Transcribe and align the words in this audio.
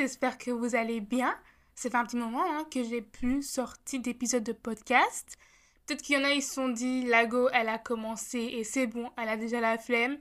j'espère 0.00 0.38
que 0.38 0.50
vous 0.50 0.74
allez 0.74 1.00
bien. 1.00 1.36
Ça 1.74 1.90
fait 1.90 1.96
un 1.96 2.04
petit 2.06 2.16
moment 2.16 2.42
hein, 2.42 2.64
que 2.72 2.82
j'ai 2.82 3.02
plus 3.02 3.42
sorti 3.42 4.00
d'épisodes 4.00 4.42
de 4.42 4.52
podcast. 4.52 5.36
Peut-être 5.84 6.02
qu'il 6.02 6.16
y 6.16 6.18
en 6.18 6.24
a, 6.24 6.32
ils 6.32 6.42
se 6.42 6.54
sont 6.54 6.70
dit, 6.70 7.04
Lago, 7.04 7.48
elle 7.52 7.68
a 7.68 7.78
commencé 7.78 8.38
et 8.38 8.64
c'est 8.64 8.86
bon, 8.86 9.10
elle 9.18 9.28
a 9.28 9.36
déjà 9.36 9.60
la 9.60 9.76
flemme. 9.76 10.16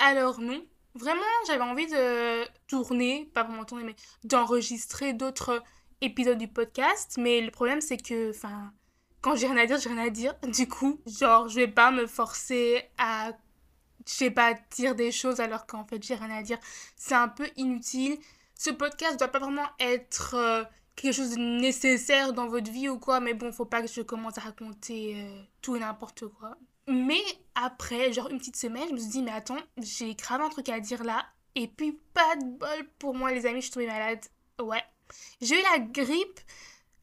Alors 0.00 0.40
non, 0.40 0.64
vraiment, 0.94 1.22
j'avais 1.46 1.62
envie 1.62 1.86
de 1.86 2.44
tourner, 2.66 3.30
pas 3.32 3.44
vraiment 3.44 3.64
tourner, 3.64 3.84
mais 3.84 3.96
d'enregistrer 4.24 5.12
d'autres 5.12 5.62
épisodes 6.00 6.38
du 6.38 6.48
podcast. 6.48 7.16
Mais 7.18 7.40
le 7.40 7.52
problème, 7.52 7.80
c'est 7.80 7.98
que, 7.98 8.30
enfin, 8.30 8.72
quand 9.20 9.36
j'ai 9.36 9.46
rien 9.46 9.58
à 9.58 9.66
dire, 9.66 9.78
j'ai 9.78 9.88
rien 9.88 10.04
à 10.06 10.10
dire. 10.10 10.34
Du 10.48 10.66
coup, 10.66 11.00
genre, 11.06 11.48
je 11.48 11.56
vais 11.60 11.68
pas 11.68 11.92
me 11.92 12.06
forcer 12.06 12.82
à 12.98 13.32
je 14.04 14.12
sais 14.12 14.30
pas, 14.32 14.54
dire 14.74 14.96
des 14.96 15.12
choses 15.12 15.38
alors 15.38 15.64
qu'en 15.64 15.84
fait 15.84 16.02
j'ai 16.02 16.16
rien 16.16 16.30
à 16.30 16.42
dire. 16.42 16.58
C'est 16.96 17.14
un 17.14 17.28
peu 17.28 17.48
inutile. 17.56 18.18
Ce 18.64 18.70
podcast 18.70 19.18
doit 19.18 19.26
pas 19.26 19.40
vraiment 19.40 19.66
être 19.80 20.34
euh, 20.34 20.62
quelque 20.94 21.14
chose 21.14 21.30
de 21.30 21.40
nécessaire 21.40 22.32
dans 22.32 22.46
votre 22.46 22.70
vie 22.70 22.88
ou 22.88 22.96
quoi, 22.96 23.18
mais 23.18 23.34
bon, 23.34 23.50
faut 23.50 23.64
pas 23.64 23.82
que 23.82 23.88
je 23.88 24.02
commence 24.02 24.38
à 24.38 24.42
raconter 24.42 25.16
euh, 25.16 25.42
tout 25.62 25.74
et 25.74 25.80
n'importe 25.80 26.28
quoi. 26.28 26.56
Mais 26.86 27.24
après, 27.56 28.12
genre 28.12 28.30
une 28.30 28.38
petite 28.38 28.54
semaine, 28.54 28.86
je 28.86 28.92
me 28.92 28.98
suis 29.00 29.08
dit, 29.08 29.22
mais 29.22 29.32
attends, 29.32 29.58
j'ai 29.78 30.14
grave 30.14 30.42
un 30.42 30.48
truc 30.48 30.68
à 30.68 30.78
dire 30.78 31.02
là. 31.02 31.26
Et 31.56 31.66
puis, 31.66 31.98
pas 32.14 32.36
de 32.36 32.44
bol 32.44 32.88
pour 33.00 33.16
moi, 33.16 33.32
les 33.32 33.46
amis, 33.46 33.62
je 33.62 33.62
suis 33.62 33.72
tombée 33.72 33.88
malade. 33.88 34.24
Ouais. 34.60 34.84
J'ai 35.40 35.58
eu 35.58 35.62
la 35.72 35.80
grippe. 35.80 36.38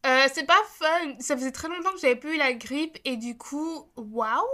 Euh, 0.05 0.27
c'est 0.33 0.45
pas 0.45 0.63
fun. 0.65 1.17
Ça 1.19 1.35
faisait 1.35 1.51
très 1.51 1.67
longtemps 1.67 1.91
que 1.91 1.99
j'avais 1.99 2.15
plus 2.15 2.35
eu 2.35 2.37
la 2.37 2.53
grippe. 2.53 2.97
Et 3.03 3.17
du 3.17 3.37
coup, 3.37 3.85
waouh 3.97 4.47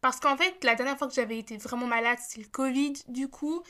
parce 0.00 0.18
qu'en 0.18 0.36
fait, 0.36 0.64
la 0.64 0.74
dernière 0.74 0.96
fois 0.96 1.08
que 1.08 1.14
j'avais 1.14 1.38
été 1.38 1.58
vraiment 1.58 1.86
malade, 1.86 2.18
c'est 2.26 2.40
le 2.40 2.46
Covid, 2.46 2.94
du 3.08 3.28
coup, 3.28 3.62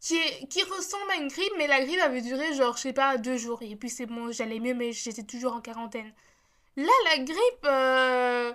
qui, 0.00 0.62
ressemble 0.62 1.10
à 1.12 1.16
une 1.16 1.28
grippe, 1.28 1.52
mais 1.58 1.66
la 1.66 1.84
grippe 1.84 2.00
avait 2.00 2.22
duré 2.22 2.54
genre, 2.54 2.76
je 2.76 2.82
sais 2.82 2.92
pas, 2.92 3.18
deux 3.18 3.36
jours. 3.36 3.62
Et 3.62 3.76
puis 3.76 3.90
c'est 3.90 4.06
bon, 4.06 4.32
j'allais 4.32 4.60
mieux, 4.60 4.74
mais 4.74 4.92
j'étais 4.92 5.22
toujours 5.22 5.54
en 5.54 5.60
quarantaine. 5.60 6.12
Là, 6.76 6.92
la 7.10 7.18
grippe, 7.18 7.66
euh, 7.66 8.52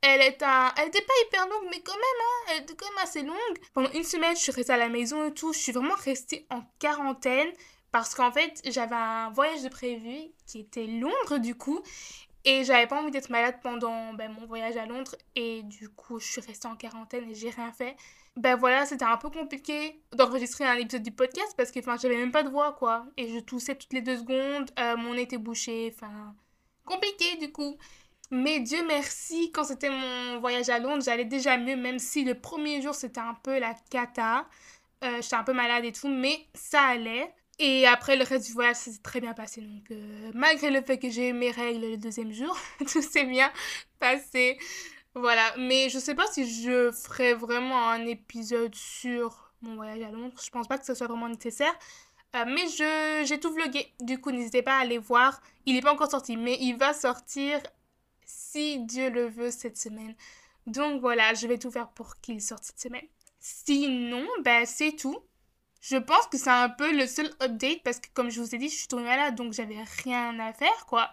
elle 0.00 0.22
est 0.22 0.42
un... 0.42 0.72
elle 0.78 0.88
était 0.88 1.02
pas 1.02 1.12
hyper 1.26 1.46
longue, 1.48 1.68
mais 1.70 1.80
quand 1.80 1.94
même, 1.94 2.02
hein, 2.02 2.52
elle 2.52 2.62
était 2.62 2.74
quand 2.74 2.88
même 2.88 3.04
assez 3.04 3.22
longue. 3.22 3.58
Pendant 3.74 3.90
une 3.90 4.04
semaine, 4.04 4.34
je 4.36 4.40
suis 4.40 4.52
restée 4.52 4.72
à 4.72 4.76
la 4.78 4.88
maison 4.88 5.26
et 5.26 5.34
tout. 5.34 5.52
Je 5.52 5.58
suis 5.58 5.72
vraiment 5.72 5.94
restée 5.96 6.46
en 6.50 6.62
quarantaine 6.78 7.48
parce 7.92 8.14
qu'en 8.14 8.32
fait, 8.32 8.60
j'avais 8.64 8.94
un 8.94 9.30
voyage 9.30 9.62
de 9.62 9.68
prévu 9.68 10.16
qui 10.46 10.60
était 10.60 10.86
Londres 10.86 11.38
du 11.38 11.54
coup. 11.54 11.82
Et 12.44 12.62
j'avais 12.62 12.86
pas 12.86 13.02
envie 13.02 13.10
d'être 13.10 13.28
malade 13.28 13.56
pendant 13.60 14.14
ben, 14.14 14.32
mon 14.32 14.46
voyage 14.46 14.76
à 14.76 14.86
Londres. 14.86 15.16
Et 15.34 15.62
du 15.64 15.88
coup, 15.88 16.20
je 16.20 16.26
suis 16.30 16.40
restée 16.40 16.68
en 16.68 16.76
quarantaine 16.76 17.28
et 17.28 17.34
j'ai 17.34 17.50
rien 17.50 17.72
fait. 17.72 17.96
Ben 18.36 18.54
voilà, 18.56 18.84
c'était 18.84 19.04
un 19.04 19.16
peu 19.16 19.30
compliqué 19.30 19.98
d'enregistrer 20.14 20.64
un 20.64 20.74
épisode 20.74 21.02
du 21.02 21.10
podcast 21.10 21.54
parce 21.56 21.70
que 21.70 21.80
j'avais 21.82 22.16
même 22.16 22.32
pas 22.32 22.42
de 22.42 22.50
voix, 22.50 22.72
quoi. 22.72 23.06
Et 23.16 23.32
je 23.32 23.40
toussais 23.40 23.74
toutes 23.74 23.94
les 23.94 24.02
deux 24.02 24.18
secondes. 24.18 24.70
Euh, 24.78 24.96
mon 24.96 25.14
nez 25.14 25.22
était 25.22 25.38
bouché. 25.38 25.92
Enfin, 25.94 26.34
compliqué 26.84 27.36
du 27.38 27.50
coup. 27.50 27.76
Mais 28.30 28.60
Dieu 28.60 28.84
merci, 28.86 29.52
quand 29.52 29.64
c'était 29.64 29.88
mon 29.88 30.40
voyage 30.40 30.68
à 30.68 30.78
Londres, 30.78 31.02
j'allais 31.04 31.24
déjà 31.24 31.56
mieux, 31.56 31.76
même 31.76 31.98
si 31.98 32.24
le 32.24 32.34
premier 32.34 32.82
jour 32.82 32.94
c'était 32.94 33.20
un 33.20 33.34
peu 33.42 33.58
la 33.58 33.74
cata. 33.90 34.46
Euh, 35.04 35.22
j'étais 35.22 35.36
un 35.36 35.44
peu 35.44 35.52
malade 35.52 35.84
et 35.84 35.92
tout, 35.92 36.08
mais 36.08 36.46
ça 36.54 36.82
allait. 36.82 37.32
Et 37.58 37.86
après, 37.86 38.16
le 38.16 38.24
reste 38.24 38.46
du 38.46 38.52
voyage, 38.52 38.76
s'est 38.76 38.98
très 39.02 39.20
bien 39.20 39.32
passé. 39.32 39.62
Donc, 39.62 39.90
euh, 39.90 40.30
malgré 40.34 40.70
le 40.70 40.82
fait 40.82 40.98
que 40.98 41.08
j'ai 41.08 41.30
eu 41.30 41.32
mes 41.32 41.50
règles 41.50 41.80
le 41.92 41.96
deuxième 41.96 42.32
jour, 42.32 42.56
tout 42.92 43.00
s'est 43.00 43.24
bien 43.24 43.50
passé. 43.98 44.58
Voilà. 45.16 45.54
Mais 45.56 45.88
je 45.88 45.98
sais 45.98 46.14
pas 46.14 46.26
si 46.30 46.62
je 46.62 46.92
ferai 46.92 47.34
vraiment 47.34 47.88
un 47.88 48.06
épisode 48.06 48.74
sur 48.74 49.52
mon 49.62 49.74
voyage 49.76 50.02
à 50.02 50.10
Londres. 50.10 50.38
Je 50.44 50.50
pense 50.50 50.68
pas 50.68 50.78
que 50.78 50.84
ce 50.84 50.94
soit 50.94 51.06
vraiment 51.06 51.28
nécessaire. 51.28 51.74
Euh, 52.36 52.44
mais 52.46 52.68
je, 52.68 53.24
j'ai 53.26 53.40
tout 53.40 53.52
vlogué. 53.52 53.92
Du 54.00 54.20
coup, 54.20 54.30
n'hésitez 54.30 54.62
pas 54.62 54.76
à 54.76 54.80
aller 54.82 54.98
voir. 54.98 55.40
Il 55.64 55.74
n'est 55.74 55.80
pas 55.80 55.92
encore 55.92 56.10
sorti, 56.10 56.36
mais 56.36 56.58
il 56.60 56.76
va 56.76 56.92
sortir 56.92 57.60
si 58.26 58.80
Dieu 58.84 59.08
le 59.08 59.26
veut 59.26 59.50
cette 59.50 59.78
semaine. 59.78 60.14
Donc 60.66 61.00
voilà, 61.00 61.32
je 61.32 61.46
vais 61.46 61.58
tout 61.58 61.70
faire 61.70 61.88
pour 61.88 62.20
qu'il 62.20 62.42
sorte 62.42 62.64
cette 62.64 62.80
semaine. 62.80 63.06
Sinon, 63.40 64.26
ben 64.44 64.66
c'est 64.66 64.92
tout. 64.96 65.18
Je 65.80 65.96
pense 65.96 66.26
que 66.26 66.36
c'est 66.36 66.50
un 66.50 66.68
peu 66.68 66.94
le 66.94 67.06
seul 67.06 67.30
update 67.40 67.82
parce 67.84 68.00
que 68.00 68.08
comme 68.12 68.30
je 68.30 68.40
vous 68.40 68.54
ai 68.54 68.58
dit, 68.58 68.68
je 68.68 68.74
suis 68.74 68.88
tombée 68.88 69.04
malade 69.04 69.34
donc 69.36 69.52
j'avais 69.52 69.82
rien 70.04 70.38
à 70.40 70.52
faire 70.52 70.86
quoi. 70.86 71.10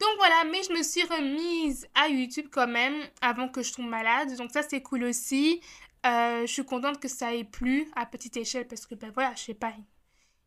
Donc 0.00 0.10
voilà, 0.18 0.44
mais 0.50 0.62
je 0.62 0.72
me 0.72 0.82
suis 0.82 1.02
remise 1.04 1.86
à 1.94 2.08
YouTube 2.08 2.46
quand 2.50 2.66
même 2.66 2.94
avant 3.20 3.48
que 3.48 3.62
je 3.62 3.72
tombe 3.72 3.88
malade. 3.88 4.36
Donc 4.36 4.50
ça 4.52 4.62
c'est 4.62 4.82
cool 4.82 5.04
aussi. 5.04 5.60
Euh, 6.04 6.42
je 6.46 6.52
suis 6.52 6.64
contente 6.64 7.00
que 7.00 7.08
ça 7.08 7.34
ait 7.34 7.44
plu 7.44 7.88
à 7.96 8.06
petite 8.06 8.36
échelle 8.36 8.68
parce 8.68 8.86
que 8.86 8.94
ben 8.94 9.10
voilà, 9.12 9.32
je 9.34 9.42
sais 9.42 9.54
pas, 9.54 9.72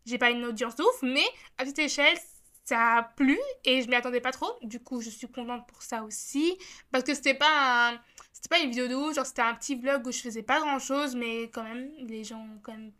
j'ai 0.06 0.18
pas 0.18 0.30
une 0.30 0.46
audience 0.46 0.76
de 0.76 0.84
ouf, 0.84 1.02
mais 1.02 1.26
à 1.58 1.64
petite 1.64 1.80
échelle 1.80 2.18
ça 2.66 2.98
a 2.98 3.04
plu 3.04 3.38
et 3.66 3.82
je 3.82 3.88
m'y 3.88 3.96
attendais 3.96 4.22
pas 4.22 4.32
trop. 4.32 4.52
Du 4.62 4.80
coup, 4.80 5.02
je 5.02 5.10
suis 5.10 5.28
contente 5.28 5.68
pour 5.68 5.82
ça 5.82 6.04
aussi 6.04 6.56
parce 6.92 7.04
que 7.04 7.16
c'était 7.16 7.34
pas 7.34 8.00
c'était 8.32 8.50
pas 8.50 8.60
une 8.60 8.70
vidéo 8.70 8.88
de 8.88 8.96
ouf, 8.96 9.16
genre 9.16 9.26
c'était 9.26 9.42
un 9.42 9.56
petit 9.56 9.76
vlog 9.76 10.06
où 10.06 10.12
je 10.12 10.20
faisais 10.20 10.44
pas 10.44 10.60
grand 10.60 10.80
chose, 10.80 11.16
mais 11.16 11.50
quand 11.50 11.64
même 11.64 11.92
les 11.98 12.24
gens 12.24 12.48
quand 12.62 12.74
même 12.74 12.92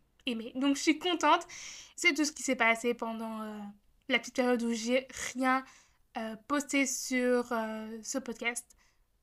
donc 0.56 0.76
je 0.76 0.82
suis 0.82 1.00
contente. 1.00 1.46
C'est 1.96 2.14
tout 2.14 2.26
ce 2.26 2.32
qui 2.32 2.44
s'est 2.44 2.56
passé 2.56 2.94
pendant 2.94 3.42
euh, 3.42 3.60
la 4.08 4.20
petite 4.20 4.36
période 4.36 4.62
où 4.64 4.74
j'ai 4.74 5.08
rien 5.34 5.64
euh, 6.18 6.36
posté 6.48 6.86
sur 6.86 7.52
euh, 7.52 7.98
ce 8.04 8.18
podcast. 8.18 8.66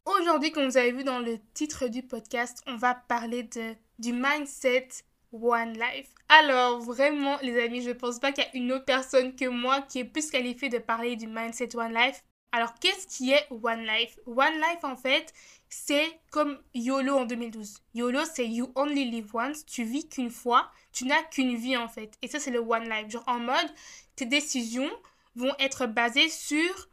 Aujourd'hui, 0.04 0.52
comme 0.52 0.66
vous 0.66 0.76
avez 0.76 0.92
vu 0.92 1.04
dans 1.04 1.18
le 1.18 1.38
titre 1.52 1.88
du 1.88 2.02
podcast, 2.02 2.62
on 2.66 2.76
va 2.76 2.94
parler 2.94 3.42
de, 3.42 3.74
du 3.98 4.12
mindset 4.12 4.88
One 5.32 5.72
Life. 5.72 6.08
Alors 6.28 6.80
vraiment, 6.80 7.38
les 7.42 7.60
amis, 7.62 7.82
je 7.82 7.88
ne 7.88 7.94
pense 7.94 8.18
pas 8.18 8.32
qu'il 8.32 8.44
y 8.44 8.46
a 8.46 8.56
une 8.56 8.72
autre 8.72 8.84
personne 8.84 9.34
que 9.34 9.46
moi 9.46 9.82
qui 9.82 10.00
est 10.00 10.04
plus 10.04 10.30
qualifiée 10.30 10.68
de 10.68 10.78
parler 10.78 11.16
du 11.16 11.26
mindset 11.26 11.76
One 11.76 11.94
Life. 11.94 12.22
Alors, 12.52 12.72
qu'est-ce 12.80 13.06
qui 13.06 13.32
est 13.32 13.46
One 13.50 13.84
Life? 13.84 14.18
One 14.24 14.54
Life, 14.54 14.82
en 14.82 14.96
fait, 14.96 15.32
c'est 15.68 16.20
comme 16.30 16.58
YOLO 16.74 17.18
en 17.18 17.24
2012. 17.26 17.82
YOLO, 17.94 18.20
c'est 18.24 18.46
You 18.46 18.72
Only 18.74 19.10
Live 19.10 19.34
Once. 19.34 19.66
Tu 19.66 19.84
vis 19.84 20.08
qu'une 20.08 20.30
fois. 20.30 20.70
Tu 20.92 21.04
n'as 21.04 21.22
qu'une 21.24 21.56
vie, 21.56 21.76
en 21.76 21.88
fait. 21.88 22.16
Et 22.22 22.28
ça, 22.28 22.40
c'est 22.40 22.50
le 22.50 22.60
One 22.60 22.88
Life. 22.88 23.10
Genre, 23.10 23.24
en 23.26 23.40
mode, 23.40 23.70
tes 24.14 24.24
décisions 24.24 24.90
vont 25.36 25.54
être 25.58 25.86
basées 25.86 26.28
sur 26.28 26.88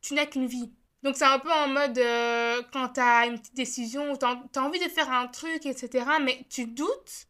tu 0.00 0.14
n'as 0.14 0.26
qu'une 0.26 0.46
vie. 0.46 0.72
Donc, 1.02 1.16
c'est 1.16 1.24
un 1.24 1.38
peu 1.38 1.52
en 1.52 1.68
mode 1.68 1.98
euh, 1.98 2.62
quand 2.72 2.88
tu 2.90 3.00
as 3.00 3.26
une 3.26 3.38
petite 3.38 3.54
décision, 3.54 4.16
tu 4.16 4.26
as, 4.26 4.62
envie 4.62 4.80
de 4.80 4.88
faire 4.88 5.10
un 5.10 5.28
truc, 5.28 5.66
etc. 5.66 6.04
Mais 6.22 6.44
tu 6.48 6.66
doutes. 6.66 7.26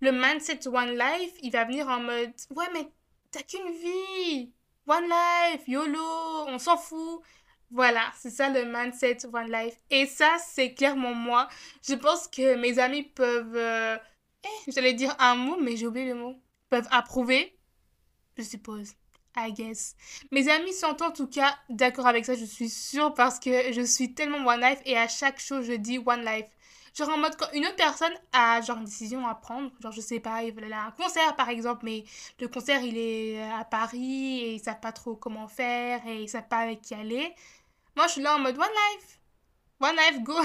Le 0.00 0.12
mindset 0.12 0.68
One 0.68 0.96
Life, 0.96 1.32
il 1.42 1.50
va 1.50 1.64
venir 1.64 1.88
en 1.88 2.00
mode 2.00 2.32
Ouais, 2.54 2.66
mais 2.72 2.88
t'as 3.32 3.42
qu'une 3.42 3.72
vie. 3.72 4.52
One 4.86 5.04
Life, 5.04 5.66
YOLO, 5.66 6.46
on 6.46 6.58
s'en 6.58 6.76
fout. 6.76 7.22
Voilà, 7.70 8.02
c'est 8.16 8.30
ça 8.30 8.48
le 8.48 8.64
mindset 8.64 9.26
One 9.32 9.50
Life. 9.50 9.74
Et 9.90 10.06
ça, 10.06 10.36
c'est 10.38 10.74
clairement 10.74 11.14
moi. 11.14 11.48
Je 11.86 11.94
pense 11.94 12.28
que 12.28 12.54
mes 12.54 12.78
amis 12.78 13.02
peuvent... 13.02 13.56
Euh, 13.56 13.98
eh, 14.44 14.70
j'allais 14.70 14.94
dire 14.94 15.14
un 15.18 15.34
mot, 15.34 15.56
mais 15.60 15.76
j'ai 15.76 15.88
oublié 15.88 16.06
le 16.06 16.14
mot. 16.14 16.40
Peuvent 16.70 16.88
approuver, 16.92 17.58
je 18.36 18.44
suppose. 18.44 18.94
I 19.36 19.52
guess. 19.52 19.94
Mes 20.30 20.48
amis 20.48 20.72
sont 20.72 21.02
en 21.02 21.10
tout 21.10 21.26
cas 21.26 21.56
d'accord 21.68 22.06
avec 22.06 22.24
ça, 22.24 22.34
je 22.34 22.44
suis 22.44 22.68
sûre, 22.68 23.14
parce 23.14 23.38
que 23.38 23.72
je 23.72 23.82
suis 23.82 24.14
tellement 24.14 24.46
One 24.46 24.60
Life 24.60 24.80
et 24.84 24.96
à 24.96 25.08
chaque 25.08 25.38
chose, 25.40 25.66
je 25.66 25.74
dis 25.74 25.98
One 26.04 26.24
Life. 26.24 26.46
Genre 26.94 27.10
en 27.10 27.18
mode 27.18 27.36
quand 27.36 27.46
une 27.52 27.64
autre 27.64 27.76
personne 27.76 28.12
a 28.32 28.60
genre 28.60 28.78
une 28.78 28.84
décision 28.84 29.24
à 29.26 29.34
prendre, 29.34 29.70
genre 29.80 29.92
je 29.92 30.00
sais 30.00 30.18
pas, 30.18 30.42
il 30.42 30.72
à 30.72 30.86
un 30.86 30.90
concert 30.90 31.36
par 31.36 31.48
exemple, 31.48 31.84
mais 31.84 32.04
le 32.40 32.48
concert 32.48 32.82
il 32.82 32.98
est 32.98 33.40
à 33.52 33.64
Paris 33.64 34.40
et 34.40 34.54
ils 34.54 34.60
savent 34.60 34.80
pas 34.80 34.90
trop 34.90 35.14
comment 35.14 35.46
faire 35.46 36.04
et 36.08 36.22
ils 36.22 36.28
savent 36.28 36.48
pas 36.48 36.58
avec 36.58 36.80
qui 36.82 36.94
aller. 36.94 37.32
Moi 37.96 38.06
je 38.08 38.12
suis 38.14 38.22
là 38.22 38.34
en 38.34 38.40
mode 38.40 38.58
one 38.58 38.66
life. 38.66 39.20
One 39.80 39.94
life, 39.96 40.22
go. 40.24 40.34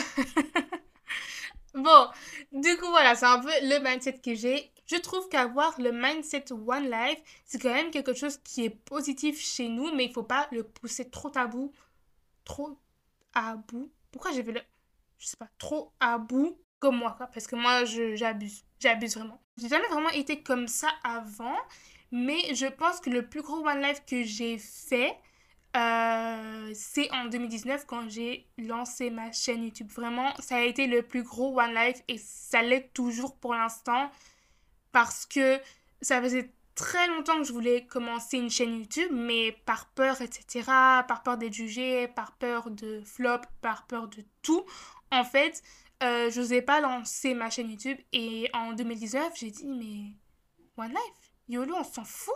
bon, 1.74 2.08
du 2.52 2.78
coup 2.78 2.88
voilà, 2.90 3.16
c'est 3.16 3.26
un 3.26 3.40
peu 3.40 3.52
le 3.62 3.80
mindset 3.80 4.20
que 4.20 4.36
j'ai. 4.36 4.72
Je 4.86 4.98
trouve 4.98 5.30
qu'avoir 5.30 5.80
le 5.80 5.92
mindset 5.92 6.46
One 6.52 6.90
Life, 6.90 7.20
c'est 7.46 7.60
quand 7.60 7.74
même 7.74 7.92
quelque 7.92 8.14
chose 8.14 8.38
qui 8.44 8.66
est 8.66 8.70
positif 8.70 9.40
chez 9.40 9.70
nous, 9.70 9.94
mais 9.96 10.06
il 10.06 10.14
faut 10.14 10.24
pas 10.24 10.48
le 10.52 10.64
pousser 10.64 11.10
trop 11.10 11.32
à 11.36 11.48
bout. 11.48 11.72
Trop 12.44 12.78
à 13.34 13.56
bout. 13.56 13.92
Pourquoi 14.12 14.32
j'ai 14.32 14.44
fait 14.44 14.52
le 14.52 14.62
je 15.24 15.28
sais 15.30 15.38
pas, 15.38 15.48
trop 15.58 15.94
à 16.02 16.18
bout 16.18 16.58
comme 16.80 16.98
moi, 16.98 17.14
quoi? 17.16 17.28
Parce 17.28 17.48
que 17.48 17.56
moi, 17.56 17.86
j'abuse. 17.86 18.66
J'abuse 18.78 19.16
vraiment. 19.16 19.42
J'ai 19.58 19.70
jamais 19.70 19.88
vraiment 19.88 20.10
été 20.10 20.44
comme 20.44 20.68
ça 20.68 20.90
avant. 21.02 21.56
Mais 22.12 22.54
je 22.54 22.66
pense 22.66 23.00
que 23.00 23.10
le 23.10 23.26
plus 23.26 23.42
gros 23.42 23.66
One 23.66 23.82
Life 23.82 24.04
que 24.06 24.24
j'ai 24.24 24.58
fait, 24.58 25.18
euh, 25.76 26.72
c'est 26.76 27.12
en 27.12 27.26
2019 27.26 27.86
quand 27.86 28.08
j'ai 28.10 28.48
lancé 28.58 29.10
ma 29.10 29.32
chaîne 29.32 29.64
YouTube. 29.64 29.90
Vraiment, 29.90 30.34
ça 30.40 30.58
a 30.58 30.62
été 30.62 30.88
le 30.88 31.02
plus 31.02 31.24
gros 31.24 31.60
One 31.60 31.74
Life 31.74 32.02
et 32.08 32.18
ça 32.18 32.62
l'est 32.62 32.94
toujours 32.94 33.38
pour 33.38 33.56
l'instant 33.56 34.12
parce 34.92 35.26
que 35.26 35.60
ça 36.02 36.22
faisait 36.22 36.52
très 36.76 37.08
longtemps 37.08 37.38
que 37.38 37.44
je 37.44 37.54
voulais 37.54 37.86
commencer 37.86 38.38
une 38.38 38.50
chaîne 38.50 38.78
YouTube, 38.78 39.10
mais 39.12 39.52
par 39.66 39.88
peur, 39.90 40.22
etc., 40.22 40.64
par 41.08 41.24
peur 41.24 41.38
d'être 41.38 41.54
jugée, 41.54 42.08
par 42.08 42.34
peur 42.34 42.70
de 42.70 43.02
flop, 43.02 43.42
par 43.62 43.86
peur 43.88 44.08
de 44.08 44.24
tout, 44.42 44.66
en 45.12 45.24
fait, 45.24 45.62
euh, 46.02 46.30
je 46.32 46.42
n'osais 46.42 46.62
pas 46.62 46.82
lancer 46.82 47.34
ma 47.34 47.50
chaîne 47.50 47.70
YouTube. 47.70 47.98
Et 48.12 48.50
en 48.54 48.74
2019, 48.74 49.34
j'ai 49.36 49.52
dit, 49.52 49.68
mais 49.68 50.16
One 50.78 50.90
Life, 50.90 51.32
YOLO, 51.50 51.76
on 51.76 51.84
s'en 51.84 52.04
fout. 52.04 52.34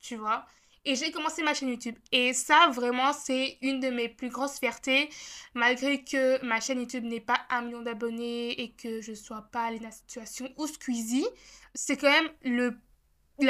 tu 0.00 0.16
vois. 0.16 0.46
Et 0.88 0.94
j'ai 0.94 1.10
commencé 1.10 1.42
ma 1.42 1.52
chaîne 1.52 1.68
YouTube. 1.68 1.96
Et 2.12 2.32
ça, 2.32 2.70
vraiment, 2.72 3.12
c'est 3.12 3.58
une 3.60 3.80
de 3.80 3.88
mes 3.88 4.08
plus 4.08 4.28
grosses 4.28 4.60
fiertés. 4.60 5.10
Malgré 5.52 6.04
que 6.04 6.42
ma 6.44 6.60
chaîne 6.60 6.78
YouTube 6.78 7.02
n'ait 7.02 7.20
pas 7.20 7.40
un 7.50 7.62
million 7.62 7.82
d'abonnés 7.82 8.52
et 8.62 8.70
que 8.70 9.00
je 9.00 9.12
sois 9.12 9.48
pas 9.50 9.72
dans 9.72 9.82
la 9.82 9.90
situation 9.90 10.48
ou 10.56 10.66
Squeezie, 10.68 11.26
c'est 11.74 11.96
quand 11.96 12.10
même 12.10 12.30
le 12.44 12.78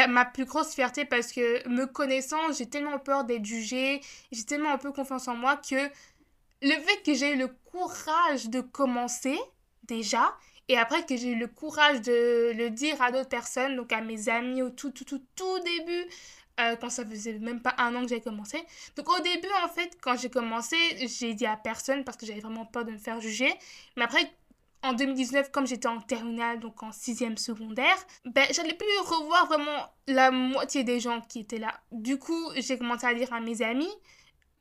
ma 0.08 0.24
plus 0.24 0.46
grosse 0.46 0.74
fierté 0.74 1.04
parce 1.04 1.30
que 1.30 1.68
me 1.68 1.86
connaissant, 1.86 2.50
j'ai 2.52 2.68
tellement 2.68 2.98
peur 2.98 3.24
d'être 3.24 3.44
jugée, 3.44 4.00
j'ai 4.32 4.42
tellement 4.42 4.70
un 4.70 4.78
peu 4.78 4.90
confiance 4.90 5.28
en 5.28 5.36
moi 5.36 5.56
que 5.56 5.76
le 6.62 6.70
fait 6.70 7.02
que 7.04 7.14
j'ai 7.14 7.34
eu 7.34 7.36
le 7.36 7.46
courage 7.46 8.48
de 8.48 8.60
commencer 8.62 9.38
déjà 9.84 10.36
et 10.68 10.76
après 10.76 11.06
que 11.06 11.16
j'ai 11.16 11.28
eu 11.28 11.38
le 11.38 11.46
courage 11.46 12.02
de 12.02 12.52
le 12.56 12.70
dire 12.70 13.00
à 13.00 13.12
d'autres 13.12 13.28
personnes, 13.28 13.76
donc 13.76 13.92
à 13.92 14.00
mes 14.00 14.28
amis 14.28 14.62
au 14.62 14.70
tout, 14.70 14.90
tout, 14.90 15.04
tout, 15.04 15.22
tout 15.36 15.58
début, 15.60 16.06
euh, 16.61 16.76
quand 16.76 16.91
ça 16.91 17.05
faisait 17.05 17.38
même 17.38 17.61
pas 17.61 17.75
un 17.79 17.94
an 17.94 18.03
que 18.03 18.08
j'ai 18.08 18.20
commencé. 18.20 18.58
Donc 18.97 19.11
au 19.11 19.20
début, 19.23 19.49
en 19.64 19.69
fait, 19.69 19.97
quand 20.00 20.17
j'ai 20.17 20.31
commencé, 20.31 20.76
j'ai 21.06 21.35
dit 21.35 21.47
à 21.47 21.56
personne 21.56 22.05
parce 22.05 22.17
que 22.17 22.26
j'avais 22.26 22.41
vraiment 22.41 22.64
peur 22.64 22.85
de 22.85 22.93
me 22.93 22.99
faire 22.99 23.20
juger. 23.20 23.53
Mais 23.97 24.05
après, 24.05 24.31
en 24.82 24.93
2019, 24.93 25.50
comme 25.50 25.67
j'étais 25.67 25.88
en 25.88 26.00
terminale, 26.00 26.61
donc 26.61 26.82
en 26.82 26.93
sixième 26.93 27.37
secondaire, 27.37 27.97
ben, 28.25 28.47
j'allais 28.53 28.75
plus 28.75 28.87
revoir 29.05 29.47
vraiment 29.47 29.93
la 30.06 30.31
moitié 30.31 30.85
des 30.85 31.00
gens 31.00 31.20
qui 31.20 31.41
étaient 31.41 31.58
là. 31.58 31.81
Du 31.93 32.19
coup, 32.19 32.50
j'ai 32.56 32.79
commencé 32.79 33.06
à 33.06 33.14
dire 33.14 33.32
à 33.32 33.41
mes 33.41 33.62
amis. 33.62 33.91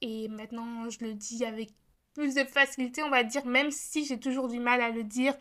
Et 0.02 0.28
maintenant, 0.28 0.90
je 0.90 0.98
le 1.06 1.14
dis 1.14 1.46
avec 1.46 1.72
plus 2.14 2.34
de 2.34 2.44
facilité, 2.44 3.04
on 3.04 3.10
va 3.10 3.24
dire, 3.24 3.46
même 3.46 3.72
si 3.72 4.06
j'ai 4.06 4.20
toujours 4.20 4.48
du 4.48 4.60
mal 4.60 4.82
à 4.82 4.90
le 4.90 5.04
dire 5.04 5.36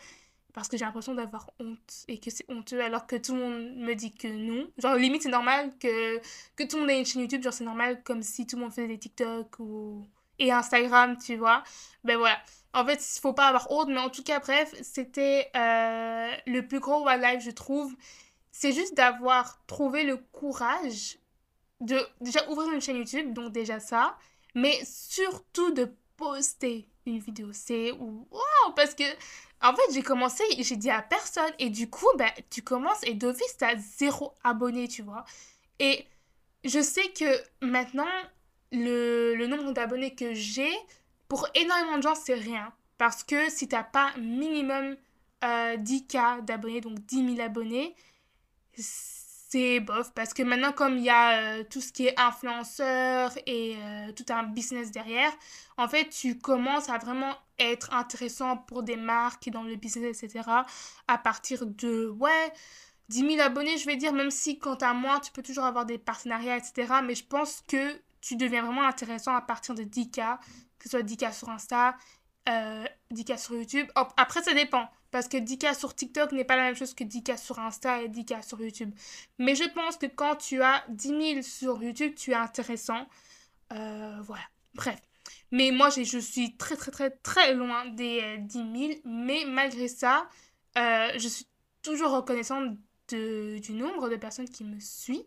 parce 0.55 0.69
que 0.69 0.77
j'ai 0.77 0.85
l'impression 0.85 1.15
d'avoir 1.15 1.51
honte 1.59 2.05
et 2.09 2.19
que 2.19 2.31
c'est 2.31 2.49
honteux 2.49 2.81
alors 2.81 3.07
que 3.07 3.17
tout 3.17 3.35
le 3.35 3.41
monde 3.41 3.77
me 3.77 3.95
dit 3.95 4.13
que 4.15 4.29
non. 4.29 4.71
Genre, 4.79 4.95
limite, 4.95 5.25
c'est 5.25 5.29
normal 5.29 5.73
que, 5.79 6.19
que 6.57 6.63
tout 6.63 6.77
le 6.77 6.83
monde 6.83 6.91
ait 6.91 6.99
une 7.01 7.05
chaîne 7.05 7.23
YouTube, 7.23 7.43
genre, 7.43 7.53
c'est 7.53 7.65
normal 7.65 8.03
comme 8.05 8.23
si 8.23 8.47
tout 8.47 8.57
le 8.57 8.63
monde 8.63 8.71
faisait 8.71 8.87
des 8.87 8.99
TikTok 8.99 9.59
ou... 9.59 10.07
et 10.39 10.53
Instagram, 10.53 11.19
tu 11.19 11.37
vois. 11.37 11.65
Ben 12.05 12.17
voilà. 12.17 12.39
En 12.73 12.87
fait, 12.87 12.95
il 12.95 13.21
faut 13.21 13.33
pas 13.33 13.49
avoir 13.49 13.71
honte, 13.73 13.89
mais 13.89 13.99
en 13.99 14.11
tout 14.11 14.23
cas, 14.23 14.39
bref, 14.39 14.73
c'était 14.83 15.51
euh, 15.57 16.33
le 16.47 16.61
plus 16.63 16.81
gros 16.81 17.05
live, 17.09 17.41
je 17.41 17.51
trouve. 17.51 17.95
C'est 18.53 18.73
juste 18.73 18.97
d'avoir 18.97 19.65
trouvé 19.67 20.05
le 20.05 20.17
courage 20.17 21.19
de 21.81 21.99
déjà 22.21 22.49
ouvrir 22.49 22.73
une 22.73 22.81
chaîne 22.81 22.97
YouTube, 22.97 23.33
donc 23.33 23.53
déjà 23.53 23.81
ça, 23.81 24.17
mais 24.55 24.79
surtout 24.85 25.73
de 25.73 25.93
poster 26.17 26.89
une 27.07 27.19
vidéo. 27.19 27.49
C'est 27.53 27.91
waouh! 27.91 28.73
Parce 28.77 28.95
que 28.95 29.05
en 29.65 29.75
fait, 29.75 29.93
j'ai 29.93 30.03
commencé, 30.03 30.45
j'ai 30.59 30.77
dit 30.77 30.91
à 30.91 31.03
personne. 31.03 31.51
Et 31.59 31.71
du 31.71 31.89
coup, 31.89 32.07
ben, 32.17 32.31
tu 32.51 32.63
commences 32.63 33.03
et 33.05 33.15
d'office, 33.15 33.57
tu 33.59 33.65
as 33.65 33.77
zéro 33.77 34.35
abonné, 34.45 34.89
tu 34.89 35.03
vois. 35.03 35.25
Et 35.79 36.05
je 36.65 36.81
sais 36.81 37.09
que 37.19 37.25
maintenant, 37.65 38.07
le, 38.73 39.35
le 39.35 39.47
nombre 39.47 39.73
d'abonnés 39.73 40.15
que 40.15 40.35
j'ai, 40.35 40.71
pour 41.29 41.49
énormément 41.55 41.97
de 41.97 42.03
gens, 42.03 42.15
c'est 42.15 42.35
rien. 42.35 42.73
Parce 42.99 43.25
que 43.25 43.51
si 43.51 43.67
tu 43.67 43.75
n'as 43.75 43.85
pas 43.85 44.13
minimum 44.19 44.97
10K 45.43 46.39
euh, 46.39 46.41
d'abonnés, 46.43 46.81
donc 46.81 46.99
10 47.01 47.37
000 47.37 47.41
abonnés, 47.41 47.95
c'est 49.55 49.79
bof. 49.79 50.13
Parce 50.15 50.35
que 50.35 50.43
maintenant, 50.43 50.73
comme 50.73 50.99
il 50.99 51.05
y 51.05 51.11
a 51.11 51.59
euh, 51.59 51.65
tout 51.71 51.81
ce 51.81 51.93
qui 51.93 52.07
est 52.07 52.19
influenceur 52.19 53.33
et 53.47 53.77
euh, 53.79 54.13
tout 54.13 54.25
un 54.31 54.43
business 54.43 54.91
derrière, 54.91 55.31
en 55.77 55.87
fait, 55.87 56.09
tu 56.09 56.39
commences 56.39 56.89
à 56.89 56.99
vraiment 56.99 57.35
être 57.61 57.95
intéressant 57.95 58.57
pour 58.57 58.83
des 58.83 58.97
marques 58.97 59.49
dans 59.51 59.63
le 59.63 59.77
business, 59.77 60.25
etc. 60.25 60.43
À 61.07 61.19
partir 61.19 61.67
de, 61.67 62.09
ouais, 62.09 62.53
10 63.11 63.37
000 63.37 63.41
abonnés, 63.41 63.79
je 63.79 63.87
vais 63.87 63.97
dire, 63.97 64.13
même 64.13 64.33
si 64.33 64.59
quant 64.59 64.75
à 64.75 64.93
moi, 64.93 65.21
tu 65.21 65.31
peux 65.31 65.43
toujours 65.43 65.65
avoir 65.65 65.87
des 65.87 65.99
partenariats, 65.99 66.57
etc. 66.57 66.95
Mais 67.05 67.15
je 67.15 67.25
pense 67.25 67.63
que 67.69 67.95
tu 68.21 68.35
deviens 68.35 68.63
vraiment 68.63 68.89
intéressant 68.89 69.37
à 69.37 69.41
partir 69.41 69.77
de 69.77 69.85
10K, 69.85 70.39
que 70.79 70.85
ce 70.85 70.91
soit 70.91 71.03
10K 71.03 71.33
sur 71.33 71.49
Insta, 71.49 71.95
euh, 72.49 72.85
10K 73.13 73.39
sur 73.39 73.55
YouTube. 73.55 73.87
après, 73.95 74.43
ça 74.43 74.55
dépend. 74.55 74.89
Parce 75.11 75.29
que 75.29 75.37
10K 75.37 75.79
sur 75.79 75.95
TikTok 75.95 76.33
n'est 76.33 76.45
pas 76.45 76.57
la 76.57 76.63
même 76.65 76.75
chose 76.75 76.93
que 76.93 77.05
10K 77.05 77.41
sur 77.41 77.61
Insta 77.61 78.03
et 78.03 78.09
10K 78.09 78.47
sur 78.47 78.61
YouTube. 78.61 78.93
Mais 79.39 79.55
je 79.55 79.63
pense 79.63 79.97
que 79.97 80.07
quand 80.07 80.35
tu 80.35 80.61
as 80.61 80.85
10 80.89 81.09
000 81.09 81.43
sur 81.43 81.81
YouTube, 81.81 82.15
tu 82.17 82.33
es 82.33 82.35
intéressant. 82.35 83.07
Euh, 83.73 84.19
voilà. 84.23 84.43
Bref. 84.75 84.99
Mais 85.53 85.71
moi, 85.71 85.89
je 85.91 86.19
suis 86.19 86.57
très, 86.57 86.75
très, 86.75 86.91
très, 86.91 87.11
très 87.11 87.55
loin 87.55 87.87
des 87.87 88.39
10 88.39 88.59
euh, 88.59 88.89
000. 88.89 88.93
Mais 89.05 89.45
malgré 89.47 89.87
ça, 89.87 90.29
euh, 90.77 91.13
je 91.17 91.29
suis 91.29 91.47
toujours 91.83 92.11
reconnaissante 92.11 92.77
de, 93.09 93.59
du 93.59 93.73
nombre 93.73 94.09
de 94.09 94.17
personnes 94.17 94.49
qui 94.49 94.65
me 94.65 94.79
suivent. 94.81 95.25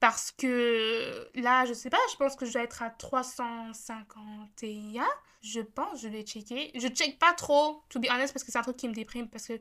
Parce 0.00 0.32
que 0.32 1.28
là, 1.34 1.64
je 1.66 1.74
sais 1.74 1.90
pas, 1.90 1.98
je 2.12 2.16
pense 2.16 2.36
que 2.36 2.46
je 2.46 2.52
dois 2.52 2.62
être 2.62 2.82
à 2.82 2.90
351. 2.90 5.04
Je 5.42 5.60
pense, 5.60 6.00
je 6.00 6.08
vais 6.08 6.22
checker. 6.22 6.70
Je 6.74 6.88
check 6.88 7.18
pas 7.18 7.32
trop, 7.32 7.82
to 7.88 8.00
be 8.00 8.06
honest, 8.10 8.32
parce 8.32 8.44
que 8.44 8.52
c'est 8.52 8.58
un 8.58 8.62
truc 8.62 8.76
qui 8.76 8.88
me 8.88 8.94
déprime. 8.94 9.28
Parce 9.28 9.46
que, 9.46 9.60